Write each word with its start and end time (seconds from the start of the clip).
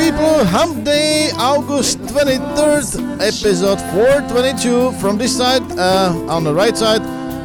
People, 0.00 0.46
Hump 0.46 0.82
Day, 0.82 1.30
August 1.36 1.98
23rd, 1.98 3.20
episode 3.20 3.78
422. 3.92 4.92
From 4.92 5.18
this 5.18 5.36
side, 5.36 5.60
uh, 5.72 6.14
on 6.26 6.42
the 6.42 6.54
right 6.54 6.74
side, 6.74 7.02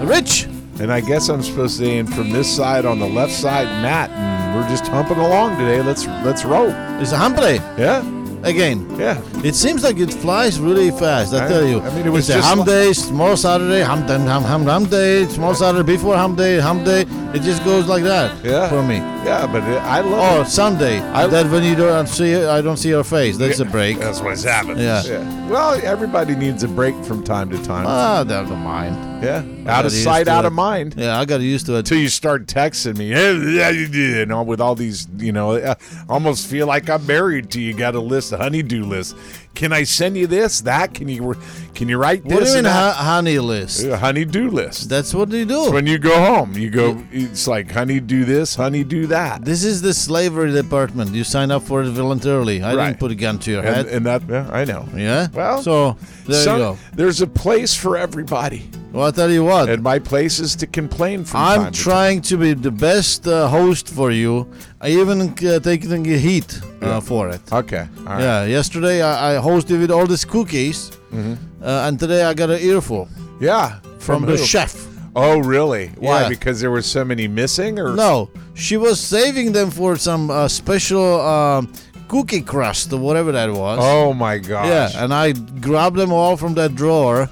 Rich. 0.07 0.45
And 0.79 0.89
I 0.89 1.01
guess 1.01 1.27
I'm 1.27 1.43
supposed 1.43 1.77
to 1.79 1.85
say, 1.85 1.97
and 1.97 2.07
from 2.13 2.29
this 2.29 2.47
side 2.55 2.85
on 2.85 2.99
the 2.99 3.07
left 3.07 3.33
side, 3.33 3.67
Matt. 3.83 4.09
And 4.11 4.55
we're 4.55 4.69
just 4.69 4.87
humping 4.87 5.17
along 5.17 5.57
today. 5.57 5.81
Let's 5.81 6.07
let's 6.23 6.45
roll. 6.45 6.69
It's 7.01 7.11
a 7.11 7.17
Hump 7.17 7.35
Day 7.37 7.57
Yeah, 7.77 8.01
again. 8.45 8.85
yeah. 8.99 9.21
It 9.43 9.55
seems 9.55 9.83
like 9.83 9.97
it 9.99 10.13
flies 10.13 10.59
really 10.59 10.91
fast. 10.91 11.33
I, 11.33 11.45
I- 11.45 11.47
tell 11.49 11.65
you. 11.65 11.81
I 11.81 11.93
mean, 11.95 12.05
it 12.05 12.09
was 12.09 12.29
it's 12.29 12.37
a 12.37 12.39
just 12.39 12.47
Hump 12.47 12.59
like- 12.59 12.67
Day, 12.67 12.93
small 12.93 13.35
Saturday, 13.37 13.81
Hump 13.81 14.07
Day, 14.07 14.17
Hump 14.19 14.45
Hump 14.45 14.65
Hump 14.67 14.89
Day, 14.89 15.25
small 15.27 15.53
Saturday 15.55 15.85
before 15.95 16.15
Hump 16.15 16.37
Day, 16.37 16.59
Hump 16.59 16.85
Day. 16.85 17.01
It 17.33 17.41
just 17.41 17.63
goes 17.65 17.87
like 17.87 18.03
that. 18.03 18.43
Yeah. 18.45 18.69
For 18.69 18.81
me. 18.81 18.95
Yeah, 19.25 19.45
but 19.51 19.63
it, 19.63 19.77
I 19.81 19.99
love 20.01 20.37
Oh, 20.37 20.41
it. 20.41 20.47
Sunday. 20.47 20.99
I- 21.01 21.27
that 21.27 21.51
when 21.51 21.63
you 21.63 21.75
don't 21.75 22.07
see, 22.07 22.35
I 22.35 22.61
don't 22.61 22.77
see 22.77 22.89
your 22.89 23.03
face. 23.03 23.37
That's 23.37 23.59
a 23.59 23.65
break. 23.65 23.99
That's 23.99 24.21
what 24.21 24.39
happening. 24.41 24.77
Yeah. 24.79 25.03
yeah. 25.05 25.49
Well, 25.49 25.79
everybody 25.83 26.35
needs 26.35 26.63
a 26.63 26.67
break 26.67 26.95
from 27.03 27.23
time 27.23 27.49
to 27.49 27.57
time. 27.63 27.85
Ah, 27.87 28.23
don't 28.23 28.49
mind. 28.59 28.95
Yeah. 29.25 29.43
Out 29.67 29.85
of 29.85 29.91
sight, 29.91 30.27
out 30.27 30.45
it. 30.45 30.47
of 30.47 30.53
mind. 30.53 30.95
Yeah, 30.97 31.19
I 31.19 31.25
got 31.25 31.41
used 31.41 31.65
to 31.67 31.75
it. 31.75 31.79
Until 31.79 31.97
you 31.97 32.09
start 32.09 32.45
texting 32.47 32.97
me, 32.97 33.09
yeah, 33.09 33.69
you 33.69 33.87
all 34.31 34.45
with 34.45 34.61
all 34.61 34.75
these, 34.75 35.07
you 35.17 35.31
know, 35.31 35.57
I 35.57 35.75
almost 36.07 36.47
feel 36.47 36.67
like 36.67 36.89
I'm 36.89 37.05
married 37.05 37.49
to 37.51 37.61
you. 37.61 37.73
Got 37.73 37.95
a 37.95 37.99
list, 37.99 38.31
a 38.31 38.37
honeydew 38.37 38.85
list. 38.85 39.15
Can 39.55 39.71
I 39.73 39.83
send 39.83 40.17
you 40.17 40.27
this, 40.27 40.61
that? 40.61 40.93
Can 40.93 41.07
you, 41.07 41.35
can 41.73 41.87
you 41.87 41.97
write 41.97 42.23
this? 42.25 42.33
What 42.33 42.39
do 42.43 42.45
you 42.45 42.55
mean, 42.55 42.57
and 42.57 42.65
that? 42.67 42.95
ho- 42.97 43.03
honey 43.03 43.39
list? 43.39 43.85
A 43.85 43.97
honeydew 43.97 44.49
list. 44.51 44.89
That's 44.89 45.13
what 45.13 45.29
they 45.29 45.45
do. 45.45 45.71
when 45.71 45.87
you 45.87 45.97
go 45.97 46.13
home, 46.23 46.53
you 46.57 46.69
go. 46.69 47.01
It's 47.11 47.47
like 47.47 47.71
honey 47.71 47.99
do 48.01 48.25
this, 48.25 48.55
honey 48.55 48.83
do 48.83 49.07
that, 49.07 49.45
This 49.45 49.63
is 49.63 49.81
the 49.81 49.93
slavery 49.93 50.51
department. 50.51 51.11
You 51.11 51.23
sign 51.23 51.51
up 51.51 51.63
for 51.63 51.81
it 51.83 51.89
voluntarily. 51.89 52.61
I 52.61 52.75
Right. 52.75 52.87
didn't 52.87 52.99
put 52.99 53.11
a 53.11 53.15
gun 53.15 53.39
to 53.39 53.51
your 53.51 53.63
and, 53.63 53.75
head. 53.75 53.85
and 53.87 54.05
that. 54.05 54.21
Yeah, 54.29 54.49
I 54.51 54.65
know. 54.65 54.85
yeah. 54.95 55.27
Well, 55.33 55.61
so 55.63 55.97
there 56.27 56.43
Some- 56.43 56.59
you 56.59 56.65
go. 56.65 56.77
There's 56.93 57.21
a 57.21 57.27
place 57.27 57.73
for 57.73 57.95
everybody, 57.97 58.69
Well, 58.91 59.07
I 59.07 59.11
tell 59.11 59.31
you 59.31 59.45
what. 59.45 59.69
and 59.69 59.81
my 59.81 59.99
place 59.99 60.39
is 60.39 60.55
to 60.57 60.67
complain 60.67 61.23
from 61.23 61.39
I'm 61.39 61.61
time 61.63 61.71
to 61.71 61.79
trying 61.79 62.21
to 62.23 62.37
be 62.37 62.53
the 62.53 62.71
best 62.71 63.25
uh, 63.27 63.47
host 63.47 63.87
for 63.87 64.11
you. 64.11 64.47
I 64.85 64.89
even 64.89 65.21
uh, 65.21 65.59
taking 65.59 66.03
the 66.03 66.17
heat 66.17 66.61
uh, 66.61 66.85
Yeah. 66.87 66.99
for 67.01 67.29
it. 67.35 67.41
Okay. 67.51 67.87
Right. 68.05 68.21
Yeah. 68.21 68.45
Yesterday 68.57 69.01
I, 69.01 69.13
I 69.37 69.41
hosted 69.41 69.79
with 69.79 69.91
all 69.91 70.05
these 70.07 70.25
cookies, 70.25 70.91
Mm-hmm. 71.11 71.33
uh, 71.63 71.87
and 71.87 71.99
today 71.99 72.23
I 72.23 72.33
got 72.33 72.49
an 72.49 72.59
earful 72.59 73.07
Yeah. 73.39 73.79
from, 73.99 74.25
the 74.25 74.37
chef. 74.37 74.73
Oh, 75.15 75.39
really? 75.39 75.87
Why? 75.97 76.21
Yeah. 76.21 76.29
Because 76.29 76.59
there 76.61 76.71
were 76.71 76.81
so 76.83 77.03
many 77.05 77.27
missing, 77.27 77.79
or 77.79 77.95
No, 77.95 78.29
she 78.53 78.75
was 78.77 78.99
saving 78.99 79.53
them 79.53 79.71
for 79.71 79.95
some 79.97 80.29
uh, 80.29 80.47
special 80.47 81.21
um, 81.21 81.71
cookie 82.09 82.41
crust 82.41 82.91
or 82.93 82.99
whatever 82.99 83.31
that 83.31 83.49
was. 83.49 83.79
Oh 83.81 84.13
my 84.13 84.37
gosh. 84.37 84.67
Yeah, 84.67 85.03
and 85.03 85.13
I 85.13 85.31
grabbed 85.67 85.95
them 85.97 86.11
all 86.11 86.35
from 86.37 86.53
that 86.55 86.75
drawer 86.75 87.29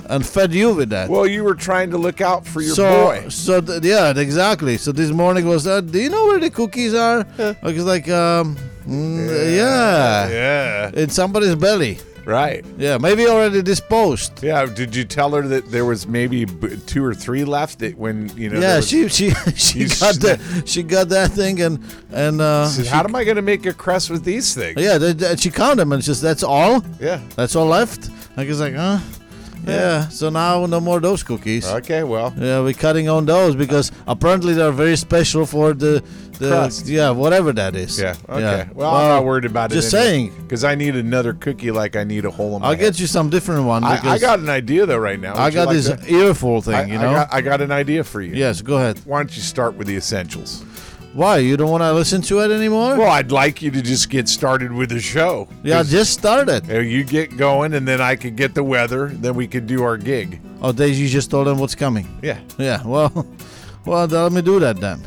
and 0.10 0.24
fed 0.26 0.52
you 0.54 0.74
with 0.74 0.90
that. 0.90 1.08
Well, 1.10 1.26
you 1.26 1.44
were 1.44 1.54
trying 1.54 1.90
to 1.90 1.98
look 1.98 2.20
out 2.20 2.46
for 2.46 2.60
your 2.60 2.74
so, 2.74 3.04
boy. 3.06 3.28
so 3.28 3.60
th- 3.60 3.82
yeah, 3.82 4.12
exactly. 4.16 4.76
So 4.78 4.92
this 4.92 5.10
morning 5.10 5.46
was 5.46 5.64
that. 5.64 5.90
Do 5.90 5.98
you 6.00 6.10
know 6.10 6.26
where 6.26 6.38
the 6.40 6.50
cookies 6.50 6.94
are? 6.94 7.26
I 7.38 7.56
was 7.62 7.84
like, 7.84 8.08
um, 8.08 8.56
mm, 8.86 9.56
yeah, 9.56 10.28
Yeah. 10.28 10.90
in 10.94 11.08
somebody's 11.10 11.54
belly. 11.54 11.98
Right. 12.24 12.64
Yeah, 12.78 12.98
maybe 12.98 13.26
already 13.26 13.62
disposed. 13.62 14.44
Yeah. 14.44 14.64
Did 14.66 14.94
you 14.94 15.04
tell 15.04 15.32
her 15.32 15.42
that 15.42 15.72
there 15.72 15.84
was 15.84 16.06
maybe 16.06 16.44
b- 16.44 16.76
two 16.86 17.04
or 17.04 17.14
three 17.14 17.42
left? 17.42 17.80
That 17.80 17.98
when 17.98 18.30
you 18.36 18.48
know. 18.48 18.60
yeah, 18.60 18.76
was- 18.76 18.88
she 18.88 19.08
she 19.08 19.30
she 19.56 19.80
got 19.86 20.14
sna- 20.14 20.20
that 20.38 20.68
she 20.68 20.84
got 20.84 21.08
that 21.08 21.32
thing 21.32 21.60
and 21.60 21.80
and 22.12 22.40
uh, 22.40 22.66
Said, 22.68 22.84
she- 22.84 22.90
How 22.92 23.02
am 23.02 23.16
I 23.16 23.24
going 23.24 23.34
to 23.34 23.42
make 23.42 23.66
a 23.66 23.72
crust 23.72 24.08
with 24.08 24.22
these 24.22 24.54
things? 24.54 24.80
yeah, 24.80 24.98
that, 24.98 25.18
that- 25.18 25.40
she 25.40 25.50
counted 25.50 25.78
them 25.78 25.90
and 25.90 25.98
it's 25.98 26.06
just 26.06 26.22
that's 26.22 26.44
all. 26.44 26.84
Yeah. 27.00 27.20
That's 27.34 27.56
all 27.56 27.66
left. 27.66 28.08
I 28.36 28.44
was 28.44 28.60
like, 28.60 28.74
huh? 28.76 28.98
Yeah. 29.66 30.08
So 30.08 30.28
now 30.30 30.66
no 30.66 30.80
more 30.80 31.00
those 31.00 31.22
cookies. 31.22 31.66
Okay. 31.66 32.02
Well. 32.02 32.34
Yeah, 32.36 32.60
we're 32.60 32.72
cutting 32.74 33.08
on 33.08 33.26
those 33.26 33.54
because 33.56 33.92
apparently 34.06 34.54
they're 34.54 34.72
very 34.72 34.96
special 34.96 35.46
for 35.46 35.72
the 35.72 36.02
the 36.38 36.48
Crust. 36.48 36.86
yeah 36.88 37.10
whatever 37.10 37.52
that 37.52 37.76
is. 37.76 38.00
Yeah. 38.00 38.16
Okay. 38.28 38.68
Well, 38.74 38.90
I'm 38.90 39.08
not 39.08 39.24
worried 39.24 39.44
about 39.44 39.70
it. 39.70 39.74
just 39.74 39.90
saying. 39.90 40.32
Because 40.42 40.64
I 40.64 40.74
need 40.74 40.96
another 40.96 41.34
cookie 41.34 41.70
like 41.70 41.94
I 41.94 42.02
need 42.04 42.24
a 42.24 42.30
hole 42.30 42.56
in 42.56 42.62
my 42.62 42.68
I'll 42.68 42.72
head. 42.74 42.80
get 42.80 42.98
you 43.00 43.06
some 43.06 43.30
different 43.30 43.64
one. 43.66 43.84
I, 43.84 43.96
Because 43.96 44.22
I 44.22 44.26
got 44.26 44.38
an 44.40 44.48
idea 44.48 44.84
though 44.86 44.98
right 44.98 45.20
now. 45.20 45.34
I 45.34 45.44
Would 45.44 45.54
you 45.54 45.60
got 45.60 45.66
like 45.68 45.76
this 45.76 45.88
to- 45.88 46.12
earful 46.12 46.60
thing. 46.62 46.74
I, 46.74 46.84
you 46.86 46.94
I 46.98 47.02
know. 47.02 47.12
got, 47.12 47.32
I 47.32 47.40
got 47.42 47.60
an 47.60 47.70
idea 47.70 48.02
for 48.02 48.20
you. 48.20 48.34
yes. 48.34 48.60
Go 48.62 48.76
ahead. 48.76 48.98
Why 49.04 49.18
don't 49.20 49.36
you 49.36 49.42
start 49.42 49.74
with 49.76 49.86
the 49.86 49.96
essentials? 49.96 50.64
Why 51.14 51.38
you 51.38 51.58
don't 51.58 51.70
want 51.70 51.82
to 51.82 51.92
listen 51.92 52.22
to 52.22 52.40
it 52.40 52.50
anymore? 52.50 52.96
Well, 52.96 53.10
I'd 53.10 53.30
like 53.32 53.60
you 53.60 53.70
to 53.70 53.82
just 53.82 54.08
get 54.08 54.28
started 54.28 54.72
with 54.72 54.88
the 54.88 55.00
show. 55.00 55.46
yeah, 55.62 55.76
'Cause, 55.76 55.90
just 55.90 56.12
started. 56.14 56.70
uh, 56.70 56.78
you 56.80 57.04
get 57.04 57.36
going, 57.36 57.74
and 57.74 57.86
then 57.86 58.00
I 58.00 58.16
could 58.16 58.34
get 58.34 58.54
the 58.54 58.62
weather. 58.64 59.08
Then 59.08 59.34
we 59.34 59.46
could 59.46 59.66
do 59.66 59.82
our 59.82 59.98
gig. 59.98 60.40
Oh, 60.62 60.72
Daisy 60.72 61.08
just 61.08 61.30
told 61.30 61.46
them 61.48 61.58
what's 61.58 61.74
coming. 61.74 62.06
Yeah. 62.22 62.38
Yeah. 62.56 62.80
Well, 62.86 63.12
well, 63.84 64.06
let 64.06 64.32
me 64.32 64.40
do 64.40 64.58
that 64.60 64.80
then. 64.80 65.02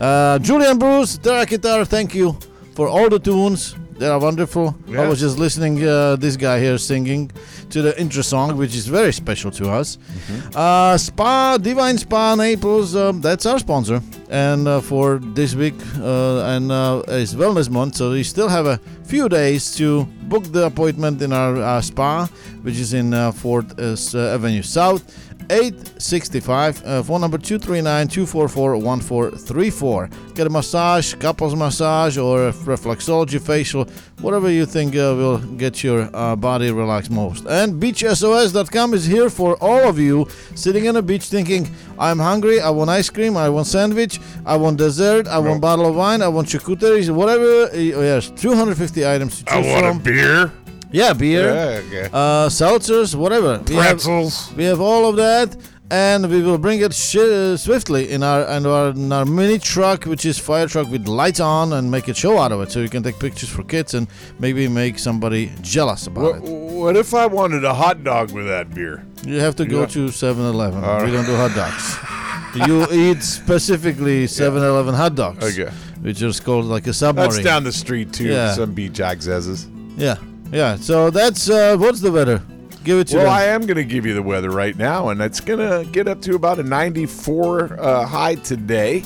Uh, 0.00 0.38
Julie 0.38 0.66
and 0.66 0.80
Bruce, 0.80 1.18
Terra 1.18 1.44
Guitarra, 1.44 1.84
thank 1.84 2.14
you 2.14 2.38
for 2.74 2.88
all 2.88 3.10
the 3.10 3.18
tunes. 3.18 3.76
They 4.00 4.08
are 4.08 4.18
wonderful. 4.18 4.74
I 4.96 5.06
was 5.06 5.20
just 5.20 5.38
listening 5.38 5.86
uh, 5.86 6.16
this 6.16 6.34
guy 6.34 6.58
here 6.58 6.78
singing 6.78 7.30
to 7.68 7.82
the 7.82 8.00
intro 8.00 8.22
song, 8.22 8.56
which 8.56 8.74
is 8.74 8.86
very 8.86 9.12
special 9.12 9.50
to 9.50 9.70
us. 9.70 9.98
Mm-hmm. 9.98 10.56
Uh, 10.56 10.96
Spa, 10.96 11.58
Divine 11.58 11.98
Spa 11.98 12.34
Naples, 12.34 12.96
um, 12.96 13.20
that's 13.20 13.44
our 13.44 13.58
sponsor. 13.58 14.00
And 14.30 14.66
uh, 14.66 14.80
for 14.80 15.18
this 15.18 15.54
week 15.54 15.74
uh, 15.98 16.44
and 16.44 16.72
uh, 16.72 17.02
is 17.08 17.34
Wellness 17.34 17.68
Month, 17.68 17.96
so 17.96 18.12
we 18.12 18.22
still 18.22 18.48
have 18.48 18.64
a 18.64 18.80
few 19.04 19.28
days 19.28 19.76
to 19.76 20.04
book 20.32 20.44
the 20.44 20.64
appointment 20.64 21.20
in 21.20 21.34
our 21.34 21.56
uh, 21.58 21.82
spa, 21.82 22.26
which 22.62 22.78
is 22.78 22.94
in 22.94 23.10
4th 23.10 24.14
uh, 24.14 24.34
Avenue 24.34 24.62
South. 24.62 25.04
865 25.50 26.86
uh, 26.86 27.02
phone 27.02 27.20
number 27.20 27.38
239-244-1434 27.38 30.34
get 30.34 30.46
a 30.46 30.50
massage 30.50 31.14
couples 31.14 31.56
massage 31.56 32.16
or 32.16 32.52
reflexology 32.52 33.40
facial 33.40 33.84
whatever 34.20 34.50
you 34.50 34.66
think 34.66 34.94
uh, 34.94 35.14
will 35.16 35.38
get 35.56 35.82
your 35.82 36.14
uh, 36.14 36.36
body 36.36 36.70
relaxed 36.70 37.10
most. 37.10 37.46
And 37.46 37.82
beachsos.com 37.82 38.94
is 38.94 39.06
here 39.06 39.30
for 39.30 39.56
all 39.60 39.88
of 39.88 39.98
you 39.98 40.28
sitting 40.54 40.86
on 40.88 40.96
a 40.96 41.02
beach 41.02 41.24
thinking 41.24 41.68
i'm 41.98 42.18
hungry 42.18 42.60
i 42.60 42.70
want 42.70 42.90
ice 42.90 43.10
cream 43.10 43.36
i 43.36 43.48
want 43.48 43.66
sandwich 43.66 44.20
i 44.46 44.56
want 44.56 44.78
dessert 44.78 45.26
i 45.26 45.38
want 45.38 45.60
bottle 45.60 45.86
of 45.86 45.94
wine 45.94 46.22
i 46.22 46.28
want 46.28 46.48
charcuterie 46.48 47.10
whatever 47.10 47.64
uh, 47.64 47.76
yes 47.76 48.30
250 48.30 49.06
items 49.06 49.38
to 49.38 49.44
choose 49.44 49.78
from 49.78 49.98
a 49.98 50.00
beer. 50.00 50.52
Yeah 50.92 51.12
beer 51.12 51.46
Yeah. 51.54 51.80
Okay. 51.86 52.08
uh, 52.12 52.48
seltzers 52.48 53.14
whatever 53.14 53.60
We 53.68 53.74
have- 53.76 53.84
Pretzels. 54.02 54.52
we 54.56 54.64
have 54.64 54.80
all 54.80 55.08
of 55.10 55.16
that, 55.16 55.56
and 55.90 56.28
we 56.30 56.40
will 56.42 56.58
bring 56.58 56.80
it 56.80 56.92
uh, 57.16 57.56
swiftly 57.56 58.10
in 58.10 58.22
our, 58.22 58.42
in 58.56 58.64
our 58.66 58.88
in 58.90 59.12
our 59.12 59.24
mini 59.24 59.58
truck, 59.58 60.04
which 60.04 60.24
is 60.24 60.38
fire 60.38 60.66
truck 60.68 60.88
with 60.90 61.08
lights 61.08 61.40
on, 61.40 61.72
and 61.72 61.90
make 61.90 62.06
a 62.08 62.14
show 62.14 62.38
out 62.38 62.52
of 62.52 62.60
it, 62.62 62.70
so 62.72 62.80
you 62.80 62.88
can 62.88 63.02
take 63.02 63.18
pictures 63.18 63.48
for 63.48 63.62
kids 63.64 63.94
and 63.94 64.06
maybe 64.38 64.68
make 64.68 64.98
somebody 64.98 65.50
jealous 65.62 66.06
about 66.06 66.22
What, 66.24 66.36
it. 66.36 66.42
what 66.82 66.96
if 66.96 67.12
I 67.14 67.26
wanted 67.26 67.64
a 67.64 67.74
hot 67.74 68.04
dog 68.04 68.30
with 68.32 68.46
that 68.46 68.72
beer? 68.74 69.02
You 69.26 69.40
have 69.40 69.54
to 69.56 69.66
go 69.66 69.80
Yeah. 69.80 69.86
to 69.96 70.00
7-Eleven. 70.10 70.82
All 70.84 71.04
We 71.04 71.10
don't 71.10 71.26
do 71.26 71.36
hot 71.36 71.54
dogs. 71.54 71.84
you 72.68 72.86
eat 72.92 73.22
specifically 73.22 74.26
7-Eleven 74.26 74.94
hot 74.94 75.14
dogs, 75.14 75.44
Okay. 75.44 75.70
which 76.02 76.22
is 76.22 76.40
called 76.40 76.64
like 76.66 76.86
a 76.86 76.92
submarine. 76.92 77.30
That's 77.30 77.44
down 77.44 77.64
the 77.64 77.72
street 77.72 78.12
too. 78.12 78.28
Yeah. 78.28 78.54
Some 78.54 78.72
beach 78.74 79.00
accesses. 79.00 79.66
Yeah, 79.96 80.16
yeah. 80.52 80.76
So 80.76 81.10
that's 81.10 81.48
uh, 81.48 81.76
what's 81.76 82.00
the 82.00 82.12
weather? 82.12 82.42
Give 82.84 82.98
it 82.98 83.08
to 83.08 83.18
Well. 83.18 83.30
I 83.30 83.44
am 83.44 83.66
going 83.66 83.76
to 83.76 83.84
give 83.84 84.06
you 84.06 84.14
the 84.14 84.22
weather 84.22 84.50
right 84.50 84.76
now, 84.76 85.10
and 85.10 85.20
it's 85.20 85.40
going 85.40 85.58
to 85.58 85.90
get 85.90 86.08
up 86.08 86.22
to 86.22 86.34
about 86.34 86.58
a 86.58 86.62
94 86.62 87.78
uh, 87.78 88.06
high 88.06 88.36
today. 88.36 89.04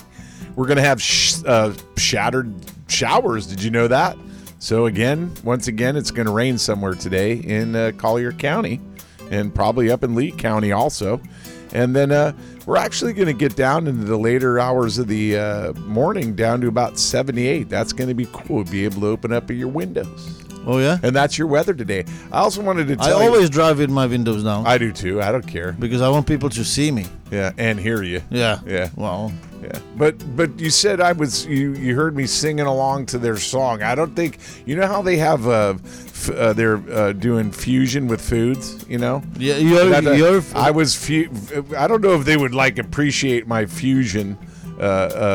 We're 0.55 0.67
going 0.67 0.77
to 0.77 0.83
have 0.83 1.03
sh- 1.03 1.43
uh, 1.45 1.75
shattered 1.97 2.55
showers. 2.87 3.47
Did 3.49 3.63
you 3.63 3.71
know 3.71 3.89
that? 3.89 4.17
So, 4.61 4.87
again, 4.87 5.33
once 5.43 5.67
again, 5.67 5.97
it's 5.97 6.13
going 6.13 6.27
to 6.27 6.33
rain 6.33 6.57
somewhere 6.57 6.95
today 6.95 7.35
in 7.35 7.75
uh, 7.75 7.93
Collier 7.97 8.33
County 8.33 8.81
and 9.31 9.53
probably 9.53 9.91
up 9.91 10.05
in 10.05 10.15
Lee 10.15 10.31
County 10.31 10.71
also. 10.71 11.21
And 11.73 11.97
then 11.97 12.13
uh, 12.13 12.33
we're 12.67 12.77
actually 12.77 13.13
going 13.13 13.27
to 13.27 13.35
get 13.35 13.57
down 13.57 13.89
into 13.89 14.05
the 14.05 14.17
later 14.17 14.61
hours 14.61 14.99
of 14.99 15.09
the 15.09 15.37
uh, 15.37 15.73
morning 15.73 16.37
down 16.37 16.61
to 16.61 16.69
about 16.69 16.99
78. 16.99 17.69
That's 17.69 17.93
going 17.93 18.09
to 18.09 18.15
be 18.15 18.29
cool. 18.33 18.63
Be 18.63 18.85
able 18.85 19.01
to 19.01 19.09
open 19.09 19.33
up 19.33 19.51
your 19.51 19.69
windows. 19.69 20.44
Oh 20.67 20.79
yeah. 20.79 20.99
And 21.03 21.15
that's 21.15 21.37
your 21.39 21.47
weather 21.49 21.75
today. 21.75 22.05
I 22.33 22.39
also 22.39 22.63
wanted 22.63 22.89
to 22.89 22.95
I 22.95 23.09
tell 23.09 23.21
you. 23.23 23.27
always 23.29 23.51
drive 23.51 23.79
with 23.79 23.91
my 23.91 24.07
windows 24.07 24.45
down 24.45 24.67
I 24.67 24.79
do 24.79 24.93
too. 24.93 25.21
I 25.23 25.31
don't 25.33 25.47
care. 25.47 25.73
because 25.73 26.01
I 26.03 26.09
want 26.09 26.27
people 26.27 26.49
to 26.51 26.65
see 26.65 26.91
me. 26.91 27.07
Yeah, 27.31 27.53
and 27.59 27.79
hear 27.79 28.03
you. 28.03 28.23
Yeah. 28.31 28.61
Yeah. 28.67 28.91
Well, 28.97 29.33
Yeah, 29.63 29.79
but 29.97 30.15
but 30.37 30.61
you 30.61 30.71
said 30.71 31.01
I 31.01 31.13
was 31.13 31.47
you 31.47 31.73
you 31.75 31.95
heard 31.97 32.15
me 32.17 32.27
singing 32.27 32.67
along 32.67 33.07
to 33.07 33.19
their 33.19 33.39
song. 33.39 33.83
I 33.83 33.95
don't 33.95 34.15
think 34.15 34.39
you 34.67 34.77
know 34.77 34.87
how 34.87 35.01
they 35.03 35.17
have 35.17 35.47
uh, 35.49 35.75
f- 35.85 36.31
uh 36.31 36.53
they're 36.53 36.83
uh, 36.93 37.13
doing 37.13 37.51
fusion 37.51 38.07
with 38.07 38.21
foods. 38.21 38.85
You 38.89 38.99
know. 38.99 39.23
yeah, 39.39 39.57
you're, 39.57 39.89
That, 39.89 40.07
uh, 40.07 40.13
you're 40.13 40.43
I 40.55 40.71
was 40.71 40.95
fu- 40.95 41.31
I 41.79 41.87
don't 41.89 42.03
know 42.03 42.15
if 42.21 42.25
they 42.27 42.37
would 42.37 42.55
like 42.55 42.79
appreciate 42.79 43.47
my 43.47 43.65
fusion 43.67 44.37
uh, 44.79 44.83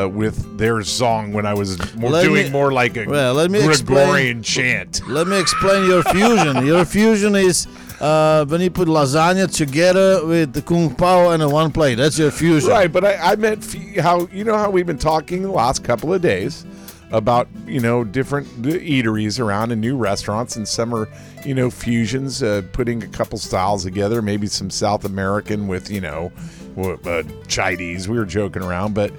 uh, 0.04 0.08
with 0.12 0.58
their 0.58 0.82
song 0.82 1.32
when 1.32 1.46
I 1.46 1.54
was 1.54 1.78
more 1.96 2.10
Let 2.10 2.24
doing 2.24 2.46
me- 2.46 2.50
more 2.50 2.72
like 2.72 2.96
a 2.96 3.06
well, 3.06 3.34
let 3.34 3.50
me 3.50 3.60
Gregorian 3.62 4.38
explain- 4.38 4.42
chant. 4.42 5.00
Let 5.08 5.26
me 5.26 5.38
explain 5.40 5.88
your 5.88 6.02
fusion. 6.02 6.66
Your 6.66 6.84
fusion 6.84 7.34
is 7.34 7.66
uh, 8.00 8.44
when 8.46 8.60
you 8.60 8.70
put 8.70 8.88
lasagna 8.88 9.52
together 9.54 10.24
with 10.26 10.52
the 10.52 10.62
kung 10.62 10.94
pao 10.94 11.30
and 11.30 11.42
a 11.42 11.48
one 11.48 11.70
plate. 11.72 11.94
That's 11.96 12.18
your 12.18 12.30
fusion. 12.30 12.70
Right, 12.70 12.92
but 12.92 13.04
I, 13.04 13.32
I 13.32 13.36
meant 13.36 13.62
f- 13.74 13.96
how 14.04 14.26
you 14.32 14.44
know 14.44 14.56
how 14.56 14.70
we've 14.70 14.86
been 14.86 14.98
talking 14.98 15.42
the 15.42 15.50
last 15.50 15.84
couple 15.84 16.12
of 16.12 16.20
days 16.22 16.64
about 17.12 17.48
you 17.66 17.80
know 17.80 18.04
different 18.04 18.46
eateries 18.62 19.40
around 19.40 19.72
and 19.72 19.80
new 19.80 19.96
restaurants, 19.96 20.56
and 20.56 20.66
some 20.68 20.94
are 20.94 21.08
you 21.44 21.54
know 21.54 21.70
fusions, 21.70 22.42
uh, 22.42 22.62
putting 22.72 23.02
a 23.02 23.08
couple 23.08 23.38
styles 23.38 23.82
together, 23.84 24.22
maybe 24.22 24.46
some 24.46 24.70
South 24.70 25.04
American 25.04 25.66
with 25.66 25.90
you 25.90 26.00
know 26.00 26.30
uh, 26.78 27.22
Chinese. 27.48 28.08
We 28.08 28.18
were 28.18 28.26
joking 28.26 28.62
around, 28.62 28.94
but. 28.94 29.12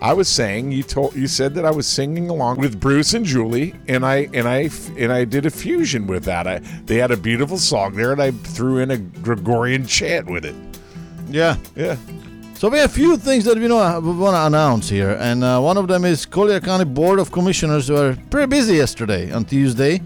I 0.00 0.12
was 0.12 0.28
saying 0.28 0.70
you 0.70 0.84
told 0.84 1.16
you 1.16 1.26
said 1.26 1.54
that 1.54 1.64
I 1.64 1.72
was 1.72 1.84
singing 1.84 2.30
along 2.30 2.58
with 2.58 2.78
Bruce 2.78 3.14
and 3.14 3.26
Julie, 3.26 3.74
and 3.88 4.06
I 4.06 4.28
and 4.32 4.46
I 4.46 4.70
and 4.96 5.12
I 5.12 5.24
did 5.24 5.44
a 5.44 5.50
fusion 5.50 6.06
with 6.06 6.22
that. 6.22 6.46
I, 6.46 6.58
they 6.84 6.98
had 6.98 7.10
a 7.10 7.16
beautiful 7.16 7.58
song 7.58 7.96
there, 7.96 8.12
and 8.12 8.22
I 8.22 8.30
threw 8.30 8.78
in 8.78 8.92
a 8.92 8.98
Gregorian 8.98 9.88
chant 9.88 10.30
with 10.30 10.44
it. 10.44 10.54
Yeah. 11.28 11.56
Yeah, 11.76 11.96
So 12.54 12.68
we 12.68 12.78
have 12.78 12.90
a 12.90 12.92
few 12.92 13.16
things 13.16 13.44
that 13.44 13.58
we, 13.58 13.68
know, 13.68 14.00
we 14.00 14.12
want 14.12 14.34
to 14.34 14.46
announce 14.46 14.88
here, 14.88 15.16
and 15.20 15.44
uh, 15.44 15.60
one 15.60 15.76
of 15.76 15.88
them 15.88 16.04
is 16.04 16.24
Collier 16.24 16.60
County 16.60 16.84
Board 16.84 17.18
of 17.18 17.30
Commissioners 17.30 17.90
were 17.90 18.16
pretty 18.30 18.46
busy 18.46 18.76
yesterday 18.76 19.30
on 19.32 19.44
Tuesday, 19.44 20.00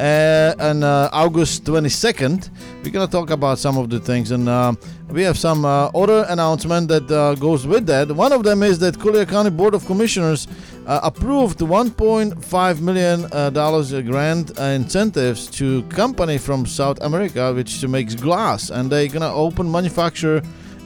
uh, 0.00 0.54
and 0.58 0.84
uh, 0.84 1.08
August 1.12 1.64
22nd. 1.64 2.50
We're 2.82 2.90
gonna 2.90 3.06
talk 3.10 3.30
about 3.30 3.58
some 3.58 3.78
of 3.78 3.90
the 3.90 4.00
things, 4.00 4.30
and 4.30 4.48
um 4.48 4.78
we 5.10 5.22
have 5.22 5.38
some 5.38 5.64
uh, 5.64 5.86
other 5.94 6.26
announcement 6.28 6.88
that 6.88 7.08
uh, 7.10 7.34
goes 7.36 7.66
with 7.66 7.86
that. 7.86 8.10
One 8.10 8.32
of 8.32 8.42
them 8.42 8.62
is 8.62 8.78
that 8.80 8.98
Collier 8.98 9.26
County 9.26 9.50
Board 9.50 9.74
of 9.74 9.86
Commissioners 9.86 10.48
uh, 10.86 11.00
approved 11.02 11.58
1.5 11.60 12.80
million 12.80 13.26
uh, 13.30 13.50
dollars 13.50 13.92
grant 13.92 14.58
uh, 14.58 14.62
incentives 14.64 15.46
to 15.52 15.82
company 15.84 16.38
from 16.38 16.66
South 16.66 16.98
America, 17.02 17.52
which 17.54 17.86
makes 17.86 18.14
glass, 18.14 18.70
and 18.70 18.90
they're 18.90 19.08
gonna 19.08 19.32
open 19.32 19.70
manufacture 19.70 20.42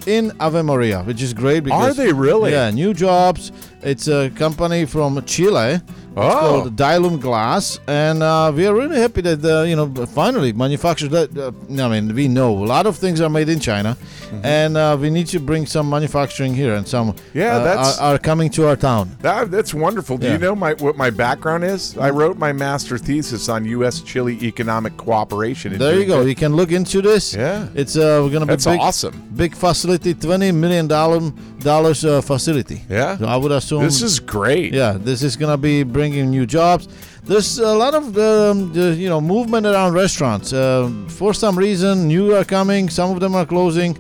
in 0.07 0.33
Ave 0.41 0.63
Maria, 0.63 1.03
which 1.03 1.23
is 1.23 1.33
great. 1.33 1.65
Because, 1.65 1.99
Are 1.99 2.03
they 2.03 2.13
really? 2.13 2.53
Yeah, 2.53 2.71
new 2.71 2.95
jobs. 2.95 3.53
It's 3.83 4.09
a 4.09 4.31
company 4.31 4.85
from 4.87 5.23
Chile. 5.25 5.75
It's 5.75 5.83
Oh. 6.35 6.41
called 6.41 6.77
Dilum 6.77 7.21
Glass, 7.21 7.79
and 7.87 8.25
uh, 8.25 8.51
we 8.53 8.67
are 8.67 8.75
really 8.75 8.99
happy 8.99 9.21
that 9.21 9.45
uh, 9.45 9.63
you 9.63 9.77
know 9.77 9.87
finally 10.07 10.53
manufactured 10.53 11.11
that. 11.13 11.29
Uh, 11.39 11.53
I 11.85 11.89
mean, 11.89 12.13
we 12.13 12.27
know 12.27 12.51
a 12.51 12.67
lot 12.67 12.87
of 12.87 12.97
things 12.97 13.21
are 13.21 13.29
made 13.31 13.49
in 13.49 13.61
China, 13.61 13.97
and 14.43 14.77
uh, 14.77 14.97
we 15.01 15.11
need 15.11 15.29
to 15.29 15.39
bring 15.39 15.65
some 15.65 15.89
manufacturing 15.89 16.55
here, 16.55 16.75
and 16.75 16.89
some 16.89 17.15
Yeah, 17.35 17.59
uh, 17.59 17.65
that's- 17.65 17.99
are, 18.01 18.15
are 18.15 18.19
coming 18.19 18.51
to 18.57 18.67
our 18.67 18.75
town. 18.75 19.17
That, 19.23 19.53
that's 19.53 19.73
wonderful. 19.73 20.19
Do 20.19 20.27
Yeah. 20.27 20.33
you 20.33 20.39
know 20.39 20.57
my 20.57 20.73
what 20.85 20.97
my 20.97 21.11
background 21.11 21.63
is? 21.63 21.97
I 21.97 22.11
wrote 22.11 22.37
my 22.37 22.53
master 22.53 22.99
thesis 22.99 23.49
on 23.49 23.65
U.S. 23.77 24.01
Chile 24.01 24.37
economic 24.43 24.97
cooperation. 24.97 25.73
in 25.75 25.79
There 25.79 26.01
you 26.01 26.07
go. 26.07 26.23
You 26.23 26.35
can 26.35 26.57
look 26.57 26.73
into 26.73 27.01
this. 27.01 27.33
Yeah. 27.33 27.69
it's 27.77 27.95
uh, 27.97 28.21
we're 28.25 28.33
gonna 28.33 28.47
be 28.47 28.55
That's 28.55 28.67
big, 28.67 28.81
awesome. 28.81 29.15
big 29.37 29.55
facility, 29.55 30.15
twenty 30.15 30.51
million 30.51 30.89
dollar 30.89 31.21
dollars 31.61 32.05
uh, 32.05 32.21
facility. 32.23 32.83
Yeah. 32.91 33.17
So 33.19 33.27
I 33.27 33.37
would 33.37 33.53
assume 33.53 33.68
This 33.77 34.01
is 34.03 34.19
great. 34.21 34.73
Yeah, 34.73 34.97
this 34.99 35.23
is 35.23 35.37
gonna 35.37 35.59
be 35.59 35.83
bringing 35.83 36.31
new 36.31 36.47
jobs. 36.47 36.89
There's 37.25 37.59
a 37.59 37.75
lot 37.75 37.95
of 37.95 38.05
um, 38.17 38.73
the, 38.73 38.95
you 38.95 39.09
know 39.09 39.21
movement 39.21 39.67
around 39.67 39.93
restaurants. 39.93 40.53
Uh, 40.53 40.91
for 41.09 41.35
some 41.35 41.59
reason, 41.59 42.09
new 42.09 42.35
are 42.35 42.45
coming. 42.45 42.89
Some 42.89 43.11
of 43.11 43.21
them 43.21 43.35
are 43.35 43.45
closing. 43.45 43.97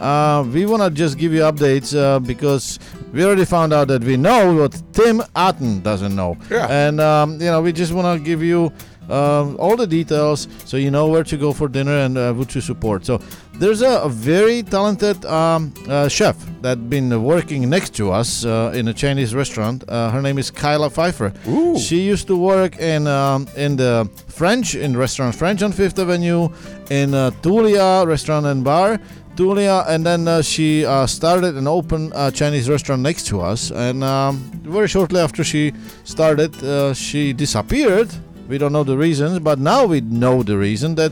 Uh, 0.00 0.44
we 0.52 0.66
want 0.66 0.82
to 0.82 0.90
just 0.90 1.16
give 1.16 1.32
you 1.32 1.42
updates 1.42 1.96
uh, 1.96 2.18
because 2.18 2.80
we 3.12 3.24
already 3.24 3.44
found 3.44 3.72
out 3.72 3.86
that 3.86 4.02
we 4.02 4.16
know 4.16 4.52
what 4.52 4.82
Tim 4.92 5.22
Aten 5.36 5.80
doesn't 5.80 6.16
know. 6.16 6.36
Yeah. 6.50 6.66
And 6.68 7.00
um, 7.00 7.40
you 7.40 7.50
know 7.52 7.62
we 7.62 7.72
just 7.72 7.92
want 7.92 8.18
to 8.18 8.24
give 8.24 8.42
you 8.42 8.72
um, 9.12 9.56
all 9.58 9.76
the 9.76 9.86
details 9.86 10.48
so 10.64 10.76
you 10.76 10.90
know 10.90 11.06
where 11.08 11.24
to 11.24 11.36
go 11.36 11.52
for 11.52 11.68
dinner 11.68 11.96
and 11.98 12.16
uh, 12.16 12.32
who 12.32 12.44
to 12.46 12.60
support. 12.60 13.04
So 13.04 13.20
there's 13.54 13.82
a, 13.82 14.00
a 14.02 14.08
very 14.08 14.62
talented 14.62 15.24
um, 15.26 15.72
uh, 15.88 16.08
chef 16.08 16.36
that 16.62 16.88
been 16.88 17.22
working 17.22 17.68
next 17.68 17.94
to 17.96 18.10
us 18.10 18.44
uh, 18.44 18.72
in 18.74 18.88
a 18.88 18.94
Chinese 18.94 19.34
restaurant. 19.34 19.84
Uh, 19.88 20.10
her 20.10 20.22
name 20.22 20.38
is 20.38 20.50
Kyla 20.50 20.90
Pfeiffer. 20.90 21.32
Ooh. 21.48 21.78
She 21.78 22.00
used 22.00 22.26
to 22.28 22.36
work 22.36 22.78
in 22.78 23.06
um, 23.06 23.46
in 23.56 23.76
the 23.76 24.08
French 24.28 24.74
in 24.74 24.96
restaurant 24.96 25.34
French 25.34 25.62
on 25.62 25.72
Fifth 25.72 25.98
Avenue, 25.98 26.48
in 26.90 27.14
uh, 27.14 27.30
Tulia 27.42 28.06
restaurant 28.06 28.46
and 28.46 28.64
bar. 28.64 28.98
Tulia, 29.36 29.88
and 29.88 30.04
then 30.04 30.28
uh, 30.28 30.42
she 30.42 30.84
uh, 30.84 31.06
started 31.06 31.56
an 31.56 31.66
open 31.66 32.12
uh, 32.12 32.30
Chinese 32.30 32.68
restaurant 32.68 33.00
next 33.00 33.26
to 33.28 33.40
us. 33.40 33.70
And 33.70 34.04
um, 34.04 34.38
very 34.62 34.88
shortly 34.88 35.20
after 35.20 35.42
she 35.42 35.72
started, 36.04 36.62
uh, 36.62 36.92
she 36.92 37.32
disappeared. 37.32 38.10
We 38.52 38.58
don't 38.58 38.72
know 38.74 38.84
the 38.84 38.98
reasons, 38.98 39.38
but 39.38 39.58
now 39.58 39.86
we 39.86 40.02
know 40.02 40.42
the 40.42 40.58
reason 40.58 40.94
that 40.96 41.10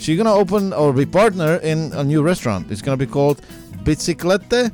she's 0.00 0.16
gonna 0.18 0.34
open 0.34 0.72
or 0.72 0.92
be 0.92 1.06
partner 1.06 1.52
in 1.62 1.92
a 1.94 2.02
new 2.02 2.20
restaurant. 2.20 2.68
It's 2.72 2.82
gonna 2.82 2.96
be 2.96 3.06
called 3.06 3.40
Bicyclette 3.84 4.72